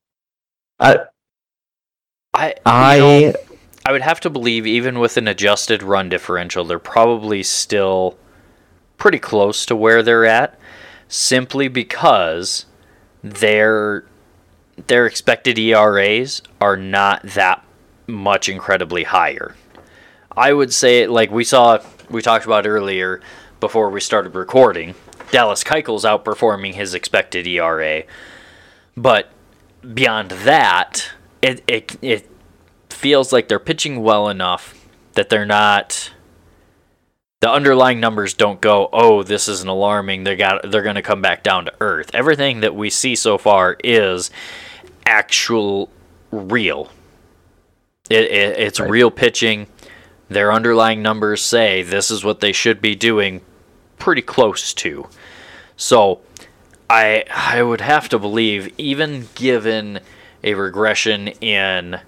[0.80, 1.00] I
[2.34, 3.34] I I know,
[3.86, 8.18] I would have to believe, even with an adjusted run differential, they're probably still
[8.98, 10.60] pretty close to where they're at,
[11.08, 12.66] simply because
[13.24, 14.06] their
[14.88, 17.64] their expected ERAs are not that
[18.08, 19.56] much incredibly higher.
[20.36, 23.22] I would say, like we saw, we talked about earlier
[23.60, 24.96] before we started recording,
[25.32, 28.04] Dallas Keuchel's outperforming his expected ERA.
[28.98, 29.30] But
[29.94, 31.10] beyond that,
[31.42, 32.30] it, it, it
[32.90, 36.12] feels like they're pitching well enough that they're not
[37.42, 40.24] the underlying numbers don't go, "Oh, this is an alarming.
[40.24, 43.38] They got they're going to come back down to earth." Everything that we see so
[43.38, 44.32] far is
[45.06, 45.90] actual
[46.32, 46.90] real.
[48.10, 48.90] It, it it's Right.
[48.90, 49.68] real pitching.
[50.28, 53.42] Their underlying numbers say this is what they should be doing
[54.00, 55.08] pretty close to.
[55.78, 56.22] So,
[56.90, 60.00] I I would have to believe even given
[60.44, 62.00] a regression in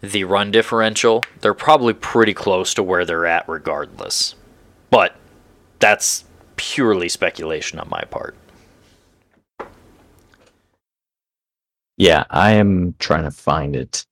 [0.00, 4.34] the run differential, they're probably pretty close to where they're at regardless.
[4.90, 5.14] But
[5.78, 6.24] that's
[6.56, 8.36] purely speculation on my part.
[11.96, 14.06] Yeah, I am trying to find it.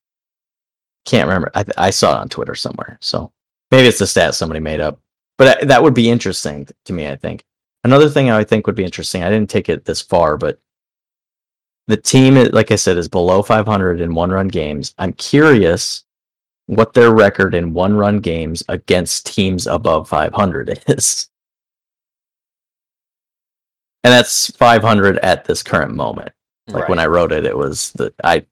[1.06, 1.50] Can't remember.
[1.54, 2.98] I, I saw it on Twitter somewhere.
[3.00, 3.32] So
[3.70, 5.00] maybe it's a stat somebody made up.
[5.38, 7.44] But I, that would be interesting to me, I think.
[7.84, 10.60] Another thing I think would be interesting, I didn't take it this far, but
[11.86, 14.94] the team, like I said, is below 500 in one run games.
[14.98, 16.04] I'm curious
[16.66, 21.28] what their record in one run games against teams above 500 is.
[24.04, 26.32] And that's 500 at this current moment.
[26.68, 28.44] Like when I wrote it, it was the I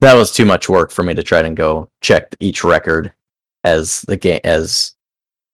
[0.00, 3.12] that was too much work for me to try and go check each record
[3.64, 4.94] as the game as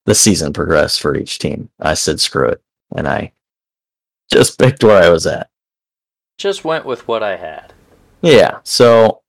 [0.05, 1.71] the season progressed for each team.
[1.81, 2.61] I said screw it,
[2.97, 3.33] and I
[4.33, 5.51] just picked where I was at.
[6.39, 7.73] just went with what I had.
[8.23, 8.59] Yeah.
[8.65, 9.23] So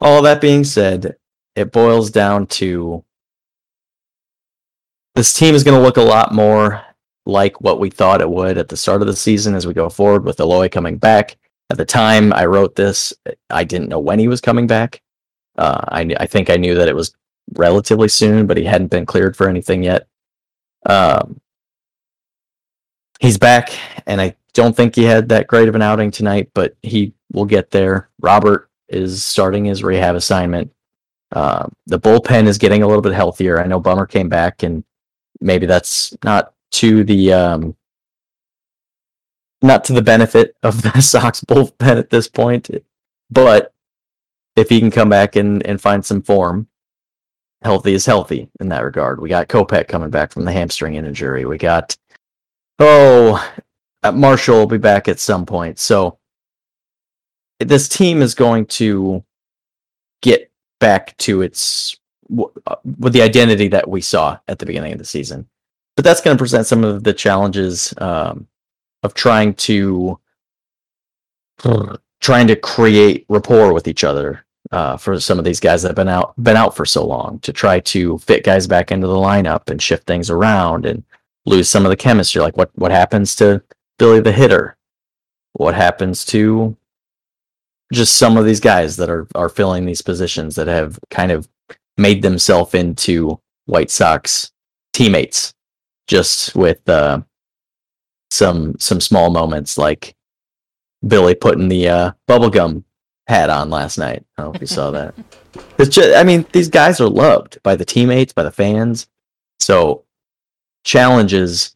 [0.00, 1.16] all that being said,
[1.56, 3.04] it boils down to
[5.14, 6.82] this team is going to look a lot more
[7.26, 9.88] like what we thought it would at the start of the season as we go
[9.88, 11.36] forward with Eloy coming back.
[11.70, 13.12] At the time I wrote this,
[13.50, 15.02] I didn't know when he was coming back.
[15.58, 17.14] Uh, I I think I knew that it was
[17.54, 20.06] relatively soon, but he hadn't been cleared for anything yet.
[20.86, 21.40] Um,
[23.20, 23.70] he's back,
[24.06, 27.44] and I don't think he had that great of an outing tonight, but he will
[27.44, 28.08] get there.
[28.20, 30.72] Robert is starting his rehab assignment.
[31.30, 33.60] Uh, the bullpen is getting a little bit healthier.
[33.60, 34.82] I know Bummer came back, and
[35.40, 37.76] maybe that's not to the um,
[39.62, 42.70] not to the benefit of the Sox bullpen at this point,
[43.30, 43.72] but
[44.56, 46.66] if he can come back and, and find some form,
[47.62, 49.20] healthy is healthy in that regard.
[49.20, 51.44] We got Kopech coming back from the hamstring injury.
[51.44, 51.96] We got
[52.80, 53.52] oh
[54.02, 55.78] uh, Marshall will be back at some point.
[55.78, 56.18] So
[57.58, 59.22] this team is going to
[60.22, 61.98] get back to its
[62.66, 65.48] uh, with the identity that we saw at the beginning of the season.
[65.96, 68.46] But that's going to present some of the challenges um,
[69.02, 70.18] of trying to
[72.20, 75.96] trying to create rapport with each other uh, for some of these guys that have
[75.96, 79.12] been out been out for so long to try to fit guys back into the
[79.12, 81.02] lineup and shift things around and
[81.46, 82.40] lose some of the chemistry.
[82.40, 83.62] Like what what happens to
[83.98, 84.76] Billy the hitter?
[85.54, 86.76] What happens to
[87.92, 91.48] just some of these guys that are are filling these positions that have kind of
[91.96, 94.52] made themselves into White Sox
[94.92, 95.54] teammates,
[96.06, 97.20] just with uh,
[98.30, 100.14] some some small moments like
[101.06, 102.84] Billy putting the uh, bubblegum
[103.26, 104.24] hat on last night.
[104.36, 105.14] I don't know if you saw that.
[105.78, 109.08] It's just, I mean, these guys are loved by the teammates, by the fans.
[109.58, 110.04] So
[110.84, 111.74] challenges,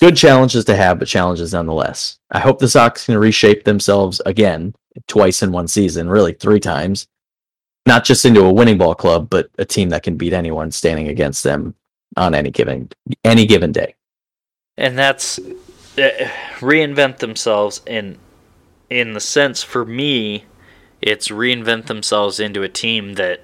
[0.00, 2.18] good challenges to have, but challenges nonetheless.
[2.30, 4.74] I hope the Sox can reshape themselves again,
[5.06, 7.06] twice in one season, really three times.
[7.86, 11.08] Not just into a winning ball club, but a team that can beat anyone standing
[11.08, 11.74] against them
[12.16, 12.90] on any given
[13.24, 13.94] any given day.
[14.78, 15.38] and that's
[15.98, 16.28] uh,
[16.60, 18.16] reinvent themselves in
[18.88, 20.44] in the sense for me
[21.02, 23.42] it's reinvent themselves into a team that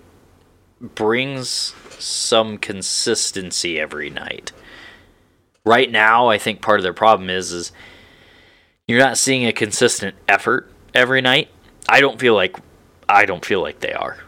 [0.80, 4.52] brings some consistency every night
[5.64, 7.72] right now i think part of their problem is is
[8.86, 11.48] you're not seeing a consistent effort every night
[11.88, 12.56] i don't feel like
[13.08, 14.18] i don't feel like they are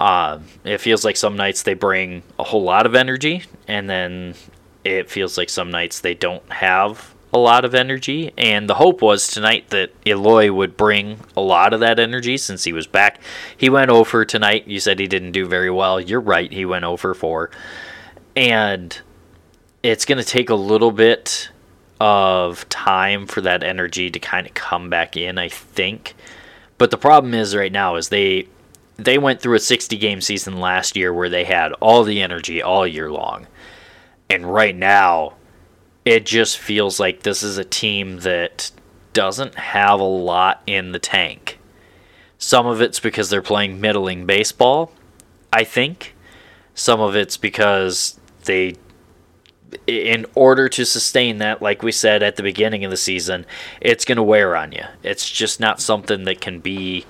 [0.00, 4.34] um, it feels like some nights they bring a whole lot of energy and then
[4.82, 8.32] it feels like some nights they don't have a lot of energy.
[8.38, 12.62] And the hope was tonight that Eloy would bring a lot of that energy since
[12.62, 13.20] he was back.
[13.56, 14.68] He went over tonight.
[14.68, 16.00] You said he didn't do very well.
[16.00, 16.50] You're right.
[16.52, 17.50] He went over four.
[18.36, 18.98] And
[19.84, 21.50] it's going to take a little bit
[22.00, 26.14] of time for that energy to kind of come back in, I think.
[26.78, 28.48] But the problem is right now is they
[28.96, 32.62] they went through a 60 game season last year where they had all the energy
[32.62, 33.46] all year long.
[34.30, 35.34] And right now,
[36.04, 38.70] it just feels like this is a team that
[39.12, 41.58] doesn't have a lot in the tank.
[42.38, 44.92] Some of it's because they're playing middling baseball.
[45.52, 46.14] I think.
[46.74, 48.76] Some of it's because they
[49.86, 53.46] in order to sustain that, like we said at the beginning of the season,
[53.80, 54.84] it's going to wear on you.
[55.02, 57.04] It's just not something that can be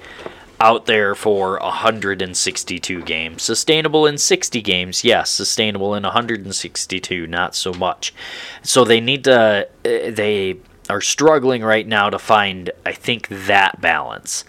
[0.60, 3.42] out there for 162 games.
[3.42, 5.30] Sustainable in 60 games, yes.
[5.30, 8.14] Sustainable in 162, not so much.
[8.62, 10.56] So they need to, uh, they
[10.88, 14.44] are struggling right now to find, I think, that balance.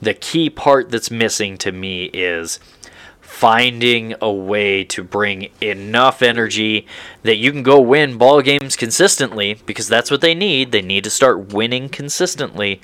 [0.00, 2.58] The key part that's missing to me is
[3.30, 6.84] finding a way to bring enough energy
[7.22, 10.72] that you can go win ball games consistently because that's what they need.
[10.72, 12.82] They need to start winning consistently,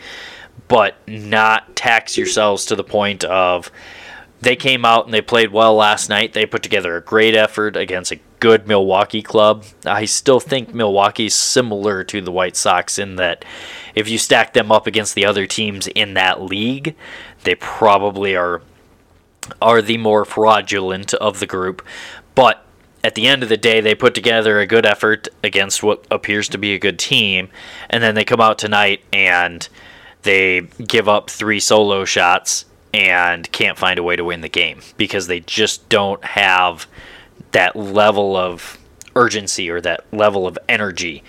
[0.68, 3.70] but not tax yourselves to the point of
[4.40, 6.32] they came out and they played well last night.
[6.32, 9.64] They put together a great effort against a good Milwaukee club.
[9.84, 13.44] I still think Milwaukee's similar to the White Sox in that
[13.94, 16.94] if you stack them up against the other teams in that league,
[17.42, 18.62] they probably are
[19.60, 21.84] are the more fraudulent of the group.
[22.34, 22.64] But
[23.02, 26.48] at the end of the day, they put together a good effort against what appears
[26.48, 27.48] to be a good team,
[27.88, 29.68] and then they come out tonight and
[30.22, 34.80] they give up three solo shots and can't find a way to win the game
[34.96, 36.86] because they just don't have
[37.52, 38.78] that level of
[39.14, 41.22] urgency or that level of energy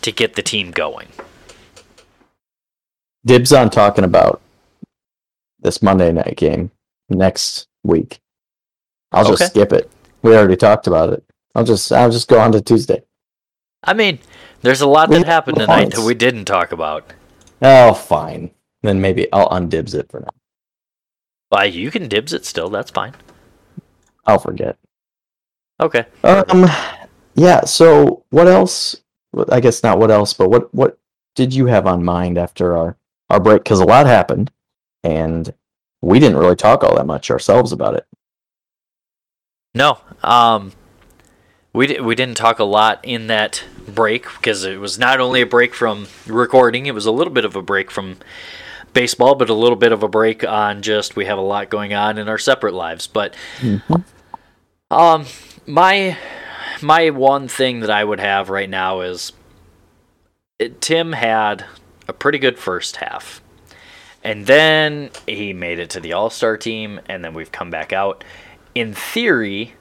[0.00, 1.08] to get the team going.
[3.26, 4.40] Dibs on talking about
[5.60, 6.70] this Monday night game
[7.08, 8.20] next week.
[9.12, 9.48] I'll just Okay.
[9.50, 9.90] skip it.
[10.22, 11.24] We already talked about it.
[11.54, 13.02] I'll just I'll just go on to Tuesday.
[13.84, 14.18] I mean,
[14.62, 15.96] there's a lot that happened tonight points.
[15.96, 17.12] that we didn't talk about.
[17.62, 18.50] Oh, fine.
[18.82, 20.28] Then maybe I'll undibs it for now.
[21.48, 22.68] Why, you can dibs it still.
[22.68, 23.14] That's fine.
[24.26, 24.76] I'll forget.
[25.80, 26.04] Okay.
[26.22, 26.66] Um,
[27.34, 27.64] yeah.
[27.64, 28.96] So what else?
[29.50, 30.98] I guess not what else, but what what
[31.34, 32.96] did you have on mind after our
[33.30, 33.62] our break?
[33.64, 34.50] Because a lot happened,
[35.04, 35.52] and
[36.00, 38.06] we didn't really talk all that much ourselves about it.
[39.74, 40.72] No, um,
[41.72, 45.40] we di- we didn't talk a lot in that break because it was not only
[45.40, 48.16] a break from recording, it was a little bit of a break from
[48.92, 51.94] baseball, but a little bit of a break on just we have a lot going
[51.94, 53.06] on in our separate lives.
[53.06, 53.34] But
[54.90, 55.26] um,
[55.66, 56.16] my
[56.82, 59.32] my one thing that I would have right now is
[60.58, 61.64] it, Tim had
[62.08, 63.40] a pretty good first half.
[64.24, 67.92] And then he made it to the All Star team, and then we've come back
[67.92, 68.24] out.
[68.74, 69.74] In theory,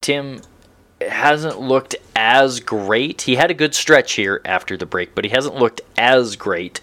[0.00, 0.40] Tim
[1.00, 3.22] hasn't looked as great.
[3.22, 6.80] He had a good stretch here after the break, but he hasn't looked as great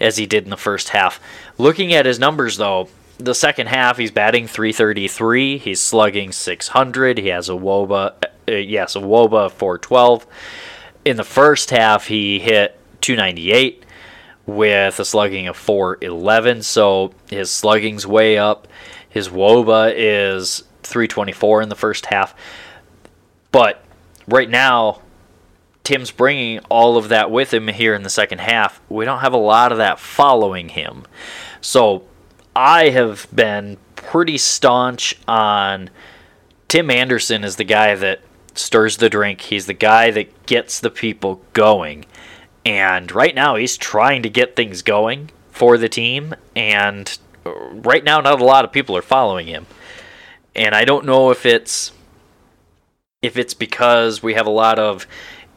[0.00, 1.20] as he did in the first half.
[1.58, 5.58] Looking at his numbers, though, the second half he's batting 333.
[5.58, 7.18] He's slugging 600.
[7.18, 8.14] He has a woba,
[8.48, 10.26] uh, yes, a woba 412.
[11.04, 13.83] In the first half, he hit 298
[14.46, 16.62] with a slugging of 411.
[16.62, 18.68] So his slugging's way up.
[19.08, 22.34] His woba is 324 in the first half.
[23.52, 23.82] But
[24.26, 25.00] right now,
[25.84, 28.80] Tim's bringing all of that with him here in the second half.
[28.88, 31.04] We don't have a lot of that following him.
[31.60, 32.04] So
[32.56, 35.90] I have been pretty staunch on
[36.68, 38.20] Tim Anderson is the guy that
[38.54, 39.42] stirs the drink.
[39.42, 42.06] He's the guy that gets the people going.
[42.64, 46.34] And right now, he's trying to get things going for the team.
[46.56, 49.66] And right now, not a lot of people are following him.
[50.56, 51.92] And I don't know if it's
[53.22, 55.06] if it's because we have a lot of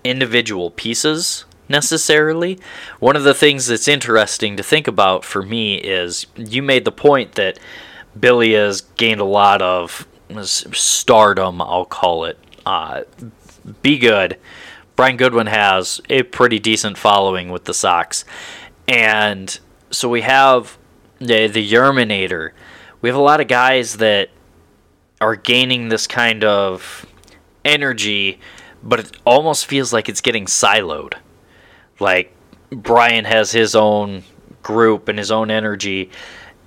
[0.03, 2.59] individual pieces necessarily.
[2.99, 6.91] One of the things that's interesting to think about for me is you made the
[6.91, 7.59] point that
[8.17, 10.07] Billy has gained a lot of
[10.43, 12.39] stardom, I'll call it.
[12.65, 13.03] Uh,
[13.81, 14.37] be good.
[14.97, 18.25] Brian Goodwin has a pretty decent following with the Sox.
[18.87, 19.57] And
[19.91, 20.77] so we have
[21.19, 22.51] the, the Yerminator.
[23.01, 24.29] We have a lot of guys that
[25.21, 27.05] are gaining this kind of
[27.63, 28.39] energy,
[28.81, 31.13] but it almost feels like it's getting siloed.
[31.99, 32.33] Like
[32.71, 34.23] Brian has his own
[34.63, 36.09] group and his own energy,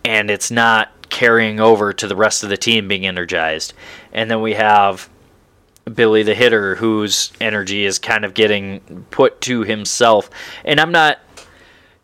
[0.04, 3.74] and it's not carrying over to the rest of the team being energized.
[4.12, 5.10] And then we have
[5.92, 10.30] Billy the hitter, whose energy is kind of getting put to himself.
[10.64, 11.18] And I'm not.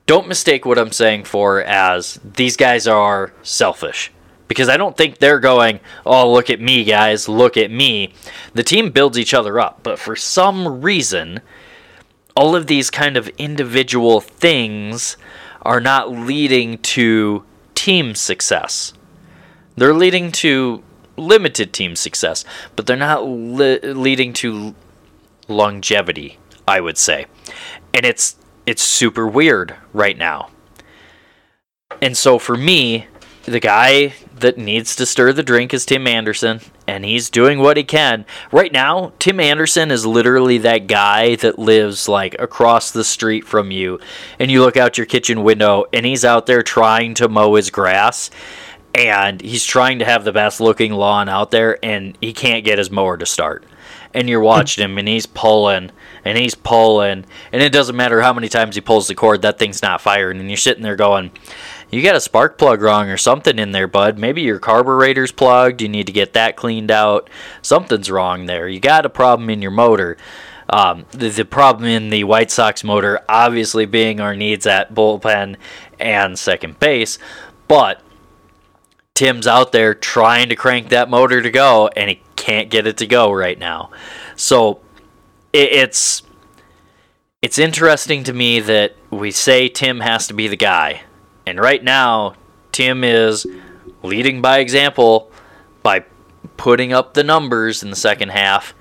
[0.07, 4.13] Don't mistake what I'm saying for as these guys are selfish.
[4.49, 8.15] Because I don't think they're going, oh, look at me, guys, look at me.
[8.55, 9.81] The team builds each other up.
[9.83, 11.41] But for some reason,
[12.37, 15.17] all of these kind of individual things
[15.63, 18.93] are not leading to team success.
[19.77, 20.85] They're leading to
[21.17, 22.45] limited team success,
[22.75, 24.75] but they're not li- leading to
[25.49, 27.27] longevity, I would say.
[27.95, 28.37] And it's
[28.67, 30.51] it's super weird right now.
[32.03, 33.07] And so for me,
[33.45, 37.77] the guy that needs to stir the drink is Tim Anderson, and he's doing what
[37.77, 38.27] he can.
[38.51, 43.71] Right now, Tim Anderson is literally that guy that lives like across the street from
[43.71, 44.01] you,
[44.39, 47.71] and you look out your kitchen window, and he's out there trying to mow his
[47.71, 48.31] grass,
[48.97, 52.79] and he's trying to have the best looking lawn out there, and he can't get
[52.79, 53.65] his mower to start.
[54.15, 55.91] And you're watching him, and he's pulling,
[56.25, 59.59] and he's pulling, and it doesn't matter how many times he pulls the cord, that
[59.59, 61.31] thing's not firing, and you're sitting there going,
[61.91, 64.19] you got a spark plug wrong or something in there, bud.
[64.19, 65.83] Maybe your carburetor's plugged.
[65.83, 67.29] You need to get that cleaned out.
[67.61, 68.67] Something's wrong there.
[68.67, 70.17] You got a problem in your motor.
[70.69, 75.57] Um, the, the problem in the White Sox motor, obviously, being our needs at bullpen
[76.01, 77.21] and second base,
[77.69, 78.03] but
[79.17, 82.99] Tim's out there trying to crank that motor to go, and he can't get it
[82.99, 83.91] to go right now.
[84.37, 84.81] So
[85.53, 86.23] it, it's
[87.43, 91.03] it's interesting to me that we say Tim has to be the guy,
[91.47, 92.35] and right now,
[92.73, 93.47] Tim is
[94.03, 95.33] leading by example
[95.83, 96.05] by
[96.57, 98.75] putting up the numbers in the second half.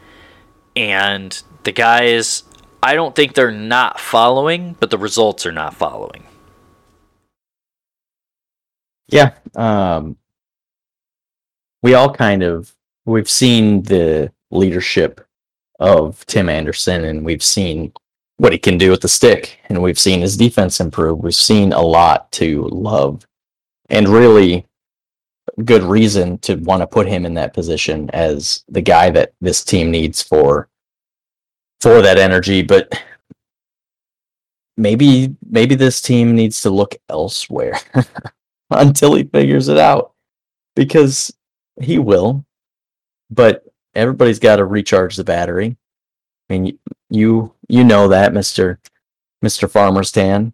[0.76, 2.44] And the guys,
[2.84, 6.26] I don't think they're not following, but the results are not following.
[9.08, 9.34] Yeah.
[9.56, 10.18] Um,
[11.86, 12.76] we all kind of
[13.06, 15.24] we've seen the leadership
[15.80, 17.94] of Tim Anderson and we've seen
[18.38, 21.20] what he can do with the stick, and we've seen his defense improve.
[21.20, 23.28] We've seen a lot to love,
[23.92, 24.66] and really
[25.64, 29.64] good reason to want to put him in that position as the guy that this
[29.64, 30.68] team needs for
[31.82, 32.64] for that energy.
[32.64, 33.00] But
[34.76, 37.80] maybe maybe this team needs to look elsewhere
[38.72, 40.14] until he figures it out,
[40.76, 41.32] because
[41.82, 42.46] he will.
[43.30, 45.78] But everybody's got to recharge the battery.
[46.50, 48.80] I mean, you you know that, Mister
[49.42, 50.54] Mister Farmer's Tan,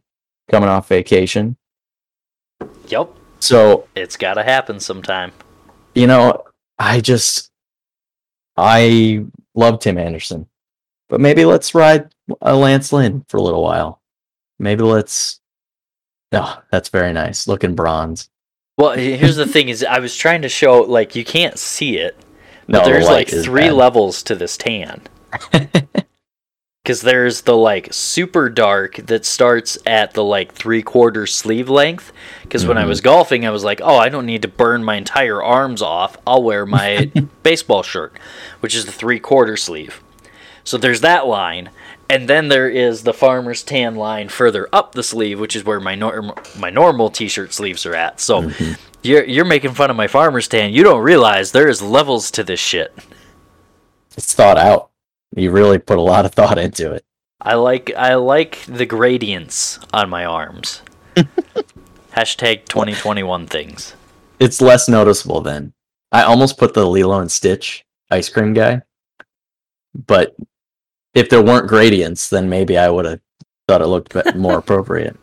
[0.49, 1.57] coming off vacation.
[2.87, 3.09] Yep.
[3.39, 5.31] So it's got to happen sometime.
[5.95, 6.43] You know,
[6.79, 7.51] I just
[8.55, 10.47] I love Tim Anderson,
[11.09, 14.01] but maybe let's ride a Lance Lynn for a little while.
[14.59, 15.39] Maybe let's.
[16.31, 17.47] No, oh, that's very nice.
[17.47, 18.29] Looking bronze.
[18.77, 22.17] Well, here's the thing: is I was trying to show like you can't see it,
[22.67, 23.73] but no, there's like three bad.
[23.73, 25.01] levels to this tan.
[26.83, 32.11] Because there's the like super dark that starts at the like three quarter sleeve length.
[32.41, 32.69] Because mm-hmm.
[32.69, 33.05] when I was mm-hmm.
[33.05, 36.17] golfing, I was like, oh, I don't need to burn my entire arms off.
[36.25, 37.11] I'll wear my
[37.43, 38.17] baseball shirt,
[38.61, 40.01] which is the three quarter sleeve.
[40.63, 41.69] So there's that line.
[42.11, 45.79] And then there is the farmer's tan line further up the sleeve, which is where
[45.79, 48.19] my norm- my normal t-shirt sleeves are at.
[48.19, 48.73] So mm-hmm.
[49.01, 50.73] you're you're making fun of my farmer's tan.
[50.73, 52.93] You don't realize there is levels to this shit.
[54.17, 54.89] It's thought out.
[55.37, 57.05] You really put a lot of thought into it.
[57.39, 60.81] I like I like the gradients on my arms.
[62.11, 63.95] Hashtag 2021 things.
[64.37, 65.71] It's less noticeable then.
[66.11, 68.81] I almost put the Lilo and Stitch ice cream guy,
[69.95, 70.35] but
[71.13, 73.19] if there weren't gradients, then maybe I would have
[73.67, 75.17] thought it looked more appropriate.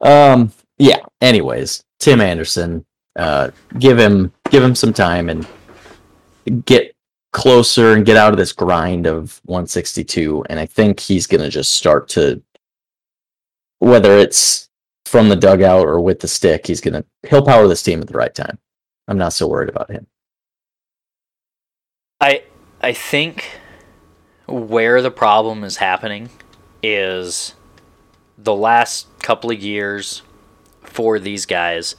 [0.00, 0.52] Um.
[0.78, 1.00] Yeah.
[1.20, 2.84] Anyways, Tim Anderson.
[3.16, 5.46] Uh, give him give him some time and
[6.66, 6.94] get
[7.36, 10.44] closer and get out of this grind of 162.
[10.48, 12.42] And I think he's going to just start to,
[13.78, 14.70] whether it's
[15.04, 18.08] from the dugout or with the stick, he's going to, he'll power this team at
[18.08, 18.58] the right time.
[19.06, 20.06] I'm not so worried about him.
[22.22, 22.42] I,
[22.80, 23.44] I think
[24.46, 26.30] where the problem is happening
[26.82, 27.54] is
[28.38, 30.22] the last couple of years
[30.82, 31.96] for these guys,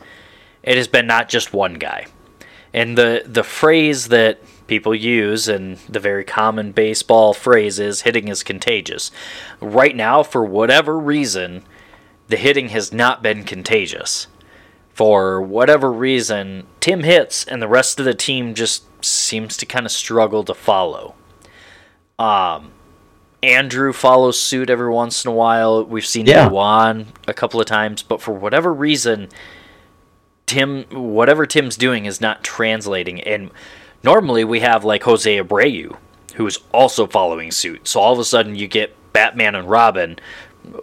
[0.63, 2.07] it has been not just one guy.
[2.73, 8.27] And the the phrase that people use, and the very common baseball phrase is hitting
[8.27, 9.11] is contagious.
[9.61, 11.63] Right now, for whatever reason,
[12.27, 14.27] the hitting has not been contagious.
[14.93, 19.85] For whatever reason, Tim hits, and the rest of the team just seems to kind
[19.85, 21.15] of struggle to follow.
[22.19, 22.71] Um,
[23.43, 25.83] Andrew follows suit every once in a while.
[25.83, 26.47] We've seen yeah.
[26.47, 29.29] Juan a couple of times, but for whatever reason,
[30.45, 33.21] Tim, whatever Tim's doing is not translating.
[33.21, 33.51] And
[34.03, 35.97] Normally, we have like Jose Abreu,
[36.35, 37.87] who is also following suit.
[37.87, 40.19] So all of a sudden, you get Batman and Robin,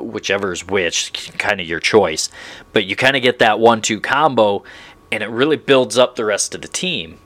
[0.01, 2.28] whichever is which, kind of your choice.
[2.72, 4.64] But you kind of get that one two combo,
[5.12, 7.18] and it really builds up the rest of the team.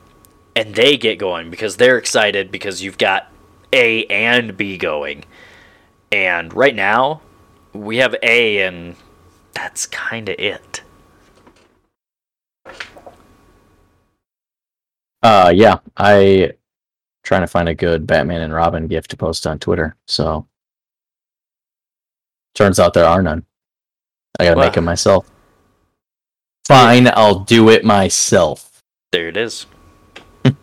[0.55, 3.31] And they get going because they're excited because you've got
[3.73, 5.25] A and B going.
[6.11, 7.21] And right now,
[7.73, 8.95] we have A, and
[9.53, 10.81] that's kind of it.
[15.21, 16.53] Uh, yeah, I
[17.23, 19.95] trying to find a good Batman and Robin gift to post on Twitter.
[20.07, 20.47] So
[22.55, 23.45] turns out there are none.
[24.39, 25.29] I gotta make them myself.
[26.65, 28.81] Fine, I'll do it myself.
[29.11, 29.65] There it is.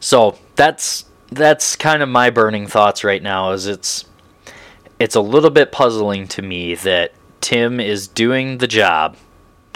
[0.00, 3.52] so that's that's kind of my burning thoughts right now.
[3.52, 4.04] Is it's
[4.98, 9.16] it's a little bit puzzling to me that Tim is doing the job,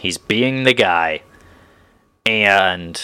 [0.00, 1.22] he's being the guy,
[2.26, 3.00] and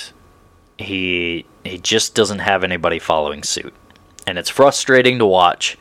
[0.78, 3.74] he he just doesn't have anybody following suit,
[4.26, 5.78] and it's frustrating to watch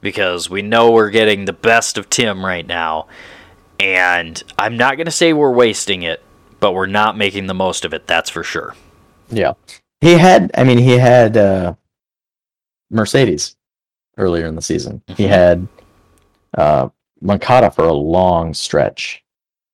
[0.00, 3.06] because we know we're getting the best of Tim right now,
[3.78, 6.22] and I'm not gonna say we're wasting it,
[6.60, 8.06] but we're not making the most of it.
[8.06, 8.74] That's for sure.
[9.30, 9.54] Yeah.
[10.00, 11.74] He had, I mean, he had uh,
[12.92, 13.56] Mercedes
[14.18, 15.02] earlier in the season.
[15.16, 15.28] He Mhm.
[15.28, 15.68] had
[16.58, 16.88] uh,
[17.22, 19.24] Moncada for a long stretch.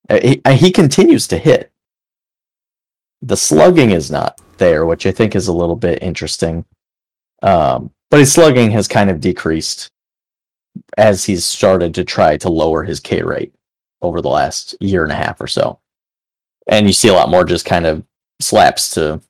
[0.08, 1.72] Uh, He, uh, he continues to hit.
[3.22, 6.64] The slugging is not there, which I think is a little bit interesting.
[7.42, 9.90] Um, but his slugging has kind of decreased
[10.96, 13.52] as he's started to try to lower his K rate
[14.02, 15.80] over the last year and a half or so.
[16.68, 18.04] And you see a lot more just kind of
[18.40, 19.20] slaps to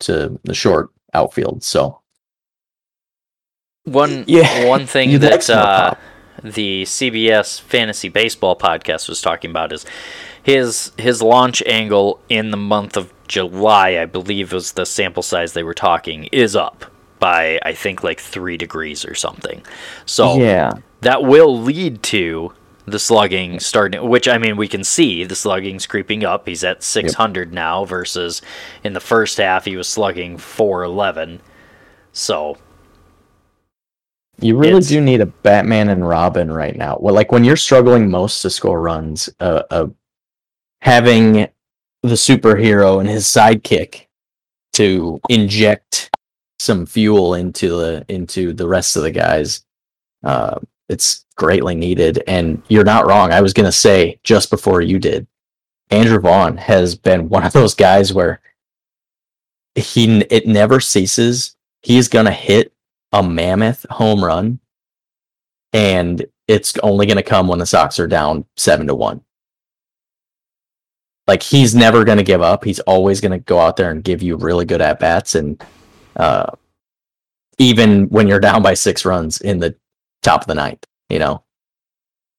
[0.00, 1.62] to the short outfield.
[1.64, 2.00] So
[3.88, 5.94] One Yeah, one thing you'd that uh,
[6.42, 9.84] the CBS Fantasy Baseball podcast was talking about is
[10.42, 15.52] his his launch angle in the month of July, I believe was the sample size
[15.52, 16.86] they were talking, is up
[17.18, 19.62] by I think like three degrees or something.
[20.06, 22.52] So yeah, that will lead to
[22.86, 26.48] the slugging starting which I mean we can see the slugging's creeping up.
[26.48, 28.40] He's at 600 now versus
[28.82, 31.40] in the first half he was slugging 411.
[32.12, 32.56] So
[34.40, 36.96] you really It's- do need a Batman and Robin right now.
[37.00, 39.86] Well, like when you're struggling most to score runs, uh, uh,
[40.82, 41.48] having
[42.02, 44.06] the superhero and his sidekick
[44.74, 46.10] to inject
[46.60, 49.64] some fuel into the into the rest of the guys,
[50.24, 50.58] uh,
[50.88, 52.22] it's greatly needed.
[52.26, 53.32] And you're not wrong.
[53.32, 55.26] I was gonna say just before you did,
[55.90, 58.40] Andrew Vaughn has been one of those guys where
[59.74, 61.56] he it never ceases.
[61.82, 62.72] He's gonna hit
[63.12, 64.60] a mammoth home run,
[65.72, 69.22] and it's only gonna come when the Sox are down seven to one.
[71.26, 72.64] Like he's never gonna give up.
[72.64, 75.62] He's always gonna go out there and give you really good at bats, and
[76.16, 76.50] uh,
[77.58, 79.74] even when you're down by six runs in the
[80.22, 81.44] top of the ninth, you know.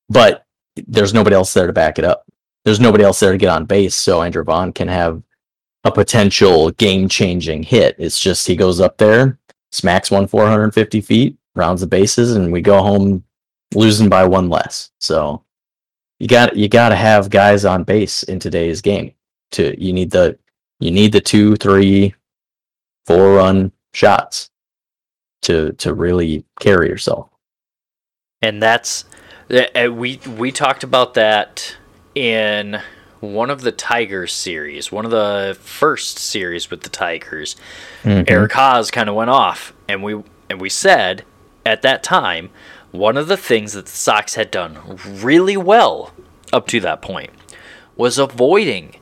[0.09, 0.45] But
[0.87, 2.25] there's nobody else there to back it up.
[2.65, 5.21] There's nobody else there to get on base, so Andrew Vaughn can have
[5.83, 7.95] a potential game-changing hit.
[7.97, 9.39] It's just he goes up there,
[9.71, 13.23] smacks one 450 feet, rounds the bases, and we go home
[13.73, 14.91] losing by one less.
[14.99, 15.43] So
[16.19, 19.13] you got you got to have guys on base in today's game.
[19.51, 20.37] To you need the
[20.79, 22.13] you need the two, three,
[23.05, 24.49] four run shots
[25.43, 27.29] to to really carry yourself.
[28.41, 29.05] and that's
[29.51, 31.75] uh, we we talked about that
[32.15, 32.81] in
[33.19, 37.55] one of the Tigers series, one of the first series with the Tigers.
[38.03, 38.29] Mhm.
[38.29, 41.23] Eric Haase kind of went off, and we and we said
[41.65, 42.49] at that time
[42.91, 46.11] one of the things that the Sox had done really well
[46.51, 47.29] up to that point
[47.95, 48.95] was avoiding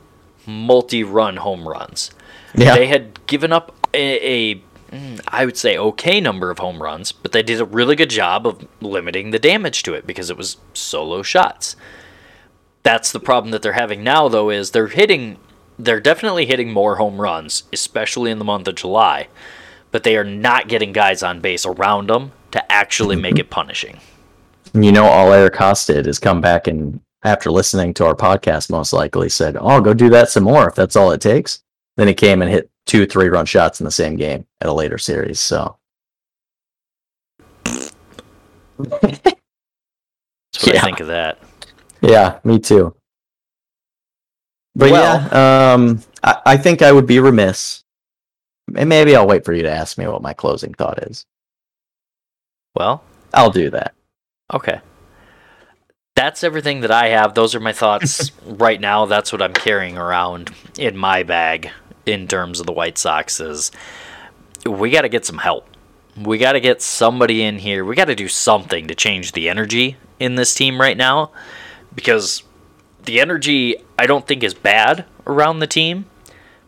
[0.46, 2.12] multi-run home runs.
[2.56, 2.76] Yeah.
[2.76, 4.56] They had given up a, a
[4.92, 8.10] mm, I would say okay number of home runs, but they did a really good
[8.10, 11.76] job of limiting the damage to it because it was solo shots.
[12.84, 15.38] That's the problem that they're having now though is they're hitting
[15.80, 19.28] they're definitely hitting more home runs, especially in the month of July,
[19.92, 24.00] but they are not getting guys on base around them to actually make it punishing.
[24.74, 28.70] You know, all Eric Haase did is come back and after listening to our podcast,
[28.70, 31.62] most likely said, "Oh, go do that some more if that's all it takes."
[31.96, 34.74] Then he came and hit two, three run shots in the same game at a
[34.74, 35.40] later series.
[35.40, 35.78] So
[37.64, 37.94] That's
[39.04, 39.26] what
[40.68, 40.80] Yeah.
[40.82, 41.40] I think of that.
[42.02, 42.96] Yeah, me too.
[44.76, 47.84] But Well- yeah, um, I, I think I would be remiss.
[48.76, 51.26] And maybe I'll wait for you to ask me what my closing thought is.
[52.76, 53.02] Well,
[53.34, 53.94] I'll do that.
[54.54, 54.82] Okay.
[56.16, 57.34] That's everything that I have.
[57.34, 59.06] Those are my thoughts right now.
[59.06, 61.72] That's what I'm carrying around in my bag
[62.06, 63.72] in terms of the White Sox is
[64.66, 65.68] we got to get some help.
[66.22, 67.86] We got to get somebody in here.
[67.86, 71.32] We got to do something to change the energy in this team right now
[71.98, 72.44] because
[73.04, 76.06] the energy I don't think is bad around the team,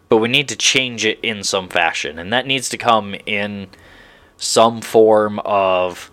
[0.09, 3.67] but we need to change it in some fashion and that needs to come in
[4.37, 6.09] some form of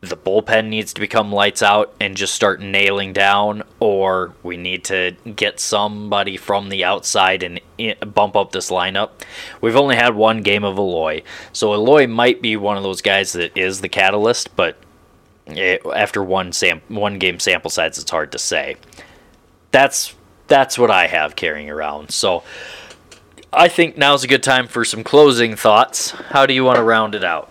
[0.00, 4.84] the bullpen needs to become lights out and just start nailing down, or we need
[4.84, 7.60] to get somebody from the outside and
[8.14, 9.10] bump up this lineup.
[9.60, 11.22] We've only had one game of Eloy,
[11.52, 14.76] so Eloy might be one of those guys that is the catalyst, but
[15.48, 18.76] after one sam- one game sample size, it's hard to say.
[19.70, 20.14] That's
[20.48, 22.10] that's what I have carrying around.
[22.10, 22.42] So
[23.52, 26.10] I think now's a good time for some closing thoughts.
[26.10, 27.50] How do you want to round it out?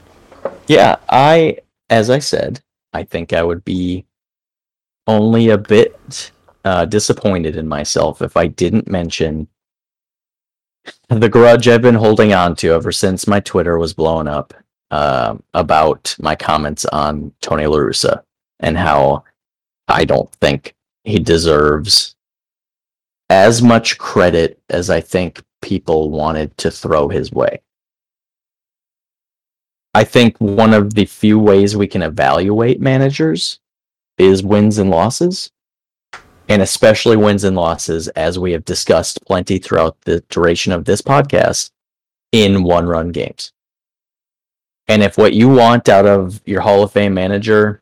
[0.67, 1.57] Yeah, I,
[1.89, 2.61] as I said,
[2.93, 4.05] I think I would be
[5.07, 6.31] only a bit
[6.63, 9.47] uh, disappointed in myself if I didn't mention
[11.09, 14.53] the grudge I've been holding on to ever since my Twitter was blown up
[14.91, 18.23] uh, about my comments on Tony La Russa
[18.59, 19.23] and how
[19.87, 22.15] I don't think he deserves
[23.29, 27.61] as much credit as I think people wanted to throw his way.
[29.93, 33.59] I think one of the few ways we can evaluate managers
[34.17, 35.51] is wins and losses,
[36.49, 41.01] and especially wins and losses, as we have discussed plenty throughout the duration of this
[41.01, 41.71] podcast,
[42.31, 43.53] in one run games.
[44.87, 47.81] And if what you want out of your Hall of Fame manager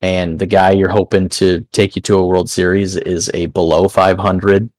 [0.00, 3.88] and the guy you're hoping to take you to a World Series is a below
[3.88, 4.70] 500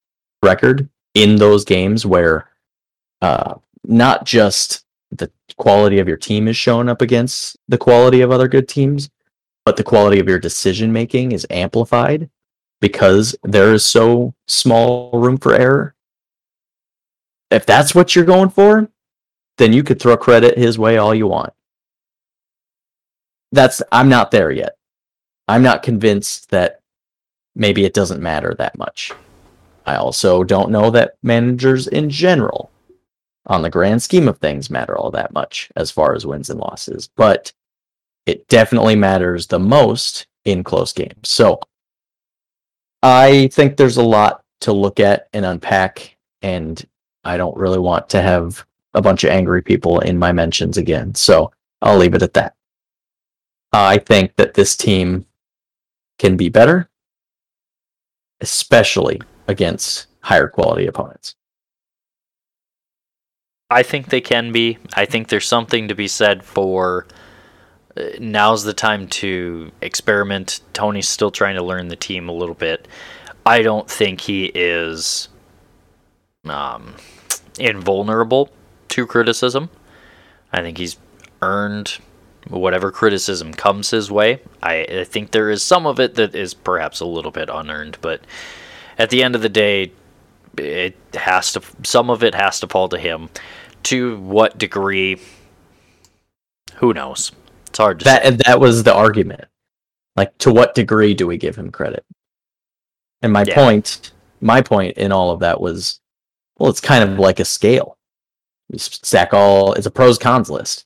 [0.41, 2.49] record in those games where
[3.21, 8.31] uh, not just the quality of your team is shown up against the quality of
[8.31, 9.09] other good teams,
[9.65, 12.29] but the quality of your decision making is amplified
[12.81, 15.95] because there is so small room for error.
[17.51, 18.89] If that's what you're going for,
[19.57, 21.53] then you could throw credit his way all you want.
[23.51, 24.77] That's I'm not there yet.
[25.47, 26.79] I'm not convinced that
[27.55, 29.11] maybe it doesn't matter that much.
[29.85, 32.71] I also don't know that managers in general,
[33.47, 36.59] on the grand scheme of things, matter all that much as far as wins and
[36.59, 37.51] losses, but
[38.25, 41.29] it definitely matters the most in close games.
[41.29, 41.59] So
[43.01, 46.83] I think there's a lot to look at and unpack, and
[47.25, 51.15] I don't really want to have a bunch of angry people in my mentions again.
[51.15, 52.55] So I'll leave it at that.
[53.71, 55.25] I think that this team
[56.19, 56.89] can be better,
[58.39, 61.35] especially against higher quality opponents.
[63.69, 64.77] I think they can be.
[64.93, 67.07] I think there's something to be said for
[67.97, 70.61] uh, now's the time to experiment.
[70.73, 72.87] Tony's still trying to learn the team a little bit.
[73.45, 75.27] I don't think he is
[76.45, 76.95] um,
[77.57, 78.51] invulnerable
[78.93, 79.69] to criticism.
[80.51, 80.97] I think he's
[81.41, 81.97] earned
[82.47, 84.39] whatever criticism comes his way.
[84.61, 87.97] I, I think there is some of it that is perhaps a little bit unearned,
[88.01, 88.21] but
[88.99, 89.91] at the end of the day,
[90.57, 91.61] it has to.
[91.83, 93.29] Some of it has to fall to him.
[93.83, 95.19] To what degree?
[96.75, 97.31] Who knows?
[97.67, 98.29] It's hard to that say.
[98.45, 99.45] that was the argument.
[100.15, 102.05] Like, to what degree do we give him credit?
[103.23, 103.55] And my Yeah.
[103.55, 105.99] point, my point in all of that was,
[106.59, 107.19] well, it's kind of mm.
[107.19, 107.97] like a scale.
[108.75, 109.73] Stack all.
[109.73, 110.85] It's a pros cons list.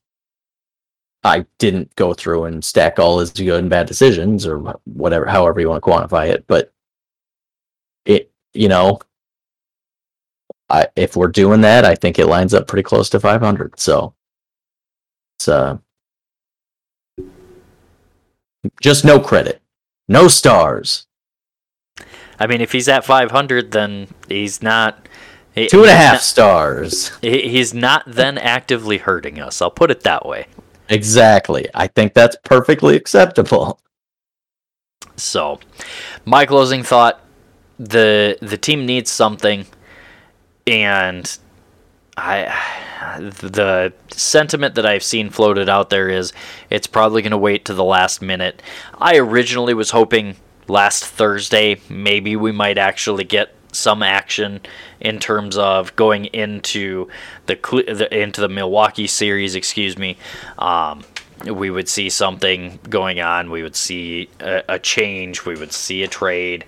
[1.23, 5.59] I didn't go through and stack all his good and bad decisions or whatever, however
[5.59, 6.45] you want to quantify it.
[6.47, 6.71] But
[8.05, 8.99] it, you know,
[10.69, 13.79] I if we're doing that, I think it lines up pretty close to 500.
[13.79, 14.13] So
[15.37, 15.77] it's uh,
[18.81, 19.61] just no credit,
[20.07, 21.07] no stars,
[22.39, 25.06] I mean, if he's at 500, then he's not.
[25.57, 27.11] He- two and a half not- stars.
[27.21, 29.61] he's not then actively hurting us.
[29.61, 30.47] I'll put it that way.
[30.89, 31.67] Exactly.
[31.73, 33.79] I think that's perfectly acceptable.
[35.15, 35.59] So,
[36.25, 37.19] my closing thought:
[37.79, 39.65] the the team needs something,
[40.65, 41.37] and
[42.15, 42.53] I
[43.29, 46.33] the sentiment that I've seen floated out there is
[46.69, 48.61] it's probably going to wait to the last minute.
[48.97, 50.35] I originally was hoping
[50.67, 54.61] last Thursday maybe we might actually get some action
[54.99, 57.07] in terms of going into
[57.45, 60.17] the, into the Milwaukee series, excuse me.
[60.57, 61.03] Um,
[61.45, 63.51] we would see something going on.
[63.51, 65.45] We would see a, a change.
[65.45, 66.65] We would see a trade,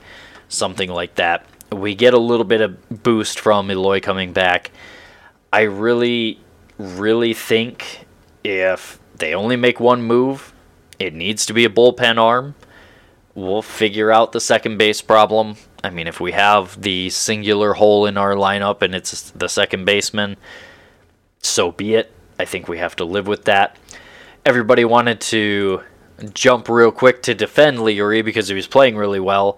[0.48, 1.46] something like that.
[1.72, 4.72] We get a little bit of boost from Eloy coming back.
[5.52, 6.40] I really,
[6.78, 8.06] really think
[8.44, 10.54] if they only make one move,
[10.98, 12.56] it needs to be a bullpen arm.
[13.36, 15.56] We'll figure out the second base problem.
[15.84, 19.86] I mean, if we have the singular hole in our lineup and it's the second
[19.86, 20.38] baseman,
[21.42, 22.12] so be it.
[22.38, 23.78] I think we have to live with that.
[24.46, 25.84] Everybody wanted to
[26.34, 29.58] jump real quick to defend Leury because he was playing really well.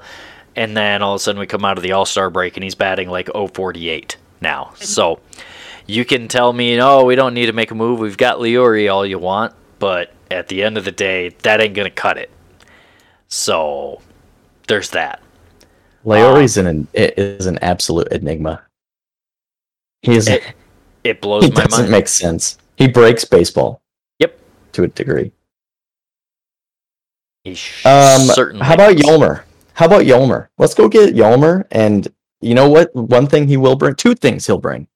[0.56, 2.64] And then all of a sudden we come out of the All Star break and
[2.64, 4.74] he's batting like 048 now.
[4.76, 5.20] So
[5.88, 8.00] you can tell me, no, we don't need to make a move.
[8.00, 9.54] We've got Leury all you want.
[9.80, 12.30] But at the end of the day, that ain't going to cut it.
[13.28, 14.02] So
[14.68, 15.22] there's that.
[16.04, 18.64] Leury's an is an absolute enigma.
[20.02, 20.44] He's It,
[21.04, 21.92] it blows he my doesn't mind.
[21.92, 22.58] make sense.
[22.76, 23.82] He breaks baseball.
[24.20, 24.40] Yep.
[24.74, 25.32] To a degree.
[27.44, 27.52] He
[27.86, 28.96] Um, certainly how about.
[28.96, 29.44] Yolmer?
[29.74, 30.48] How about Yolmer?
[30.58, 31.66] Let's go get Yolmer.
[31.72, 32.08] And
[32.42, 32.94] you know what?
[32.96, 34.88] One thing he will bring, two things he'll bring.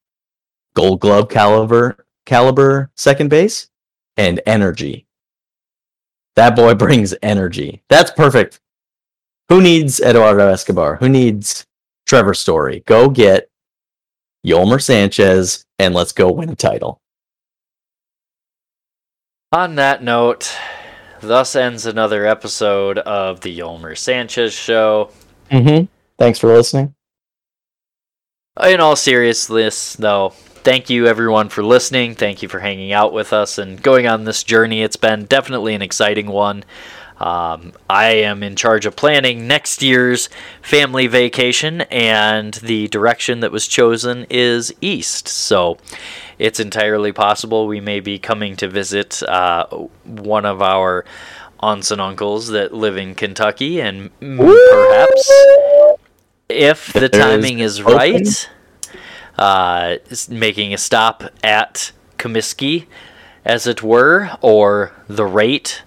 [0.75, 3.69] Gold Glove caliber caliber second base,
[4.17, 5.05] and energy.
[6.35, 7.83] That boy brings energy.
[7.89, 8.59] That's perfect.
[9.49, 10.95] Who needs Eduardo Escobar?
[10.97, 11.65] Who needs
[12.05, 12.83] Trevor Story?
[12.85, 13.49] Go get
[14.45, 16.99] Yolmer Sanchez and let's go win a title.
[19.51, 20.51] On that note,
[21.21, 25.11] thus ends another episode of the Yolmer Sanchez Show.
[25.51, 25.85] Mm-hmm.
[26.17, 26.95] Thanks for listening.
[28.63, 32.15] In all seriousness, though, thank you everyone for listening.
[32.15, 34.81] Thank you for hanging out with us and going on this journey.
[34.81, 36.63] It's been definitely an exciting one.
[37.17, 40.27] Um, I am in charge of planning next year's
[40.61, 45.27] family vacation, and the direction that was chosen is east.
[45.27, 45.77] So
[46.37, 49.67] it's entirely possible we may be coming to visit uh,
[50.03, 51.05] one of our
[51.61, 55.31] aunts and uncles that live in Kentucky, and perhaps
[56.49, 58.49] if the timing is right,
[59.37, 59.95] uh,
[60.29, 62.87] making a stop at Comiskey,
[63.45, 65.81] as it were, or the rate,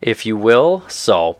[0.00, 0.84] if you will.
[0.88, 1.38] So,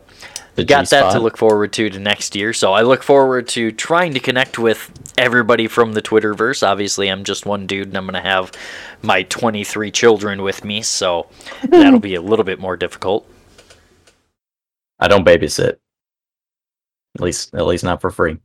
[0.55, 2.53] The got that to look forward to to next year.
[2.53, 6.65] So I look forward to trying to connect with everybody from the Twitterverse.
[6.67, 8.51] Obviously, I'm just one dude, and I'm gonna have
[9.01, 11.27] my 23 children with me, so
[11.69, 13.29] that'll be a little bit more difficult.
[14.99, 15.77] I don't babysit.
[17.15, 18.37] At least, at least not for free.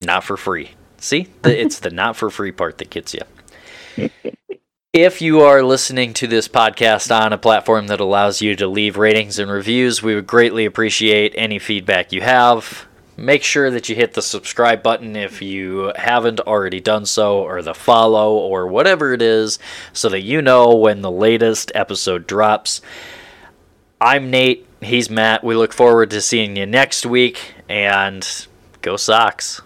[0.00, 0.72] Not for free.
[0.98, 3.20] See, The- it's the not for free part that gets you.
[4.92, 8.98] If you are listening to this podcast on a platform that allows you to leave
[8.98, 12.86] ratings and reviews, we would greatly appreciate any feedback you have.
[13.16, 17.62] Make sure that you hit the subscribe button if you haven't already done so, or
[17.62, 19.58] the follow, or whatever it is,
[19.94, 22.82] so that you know when the latest episode drops.
[23.98, 24.66] I'm Nate.
[24.82, 25.42] He's Matt.
[25.42, 28.46] We look forward to seeing you next week, and
[28.82, 29.62] go Sox.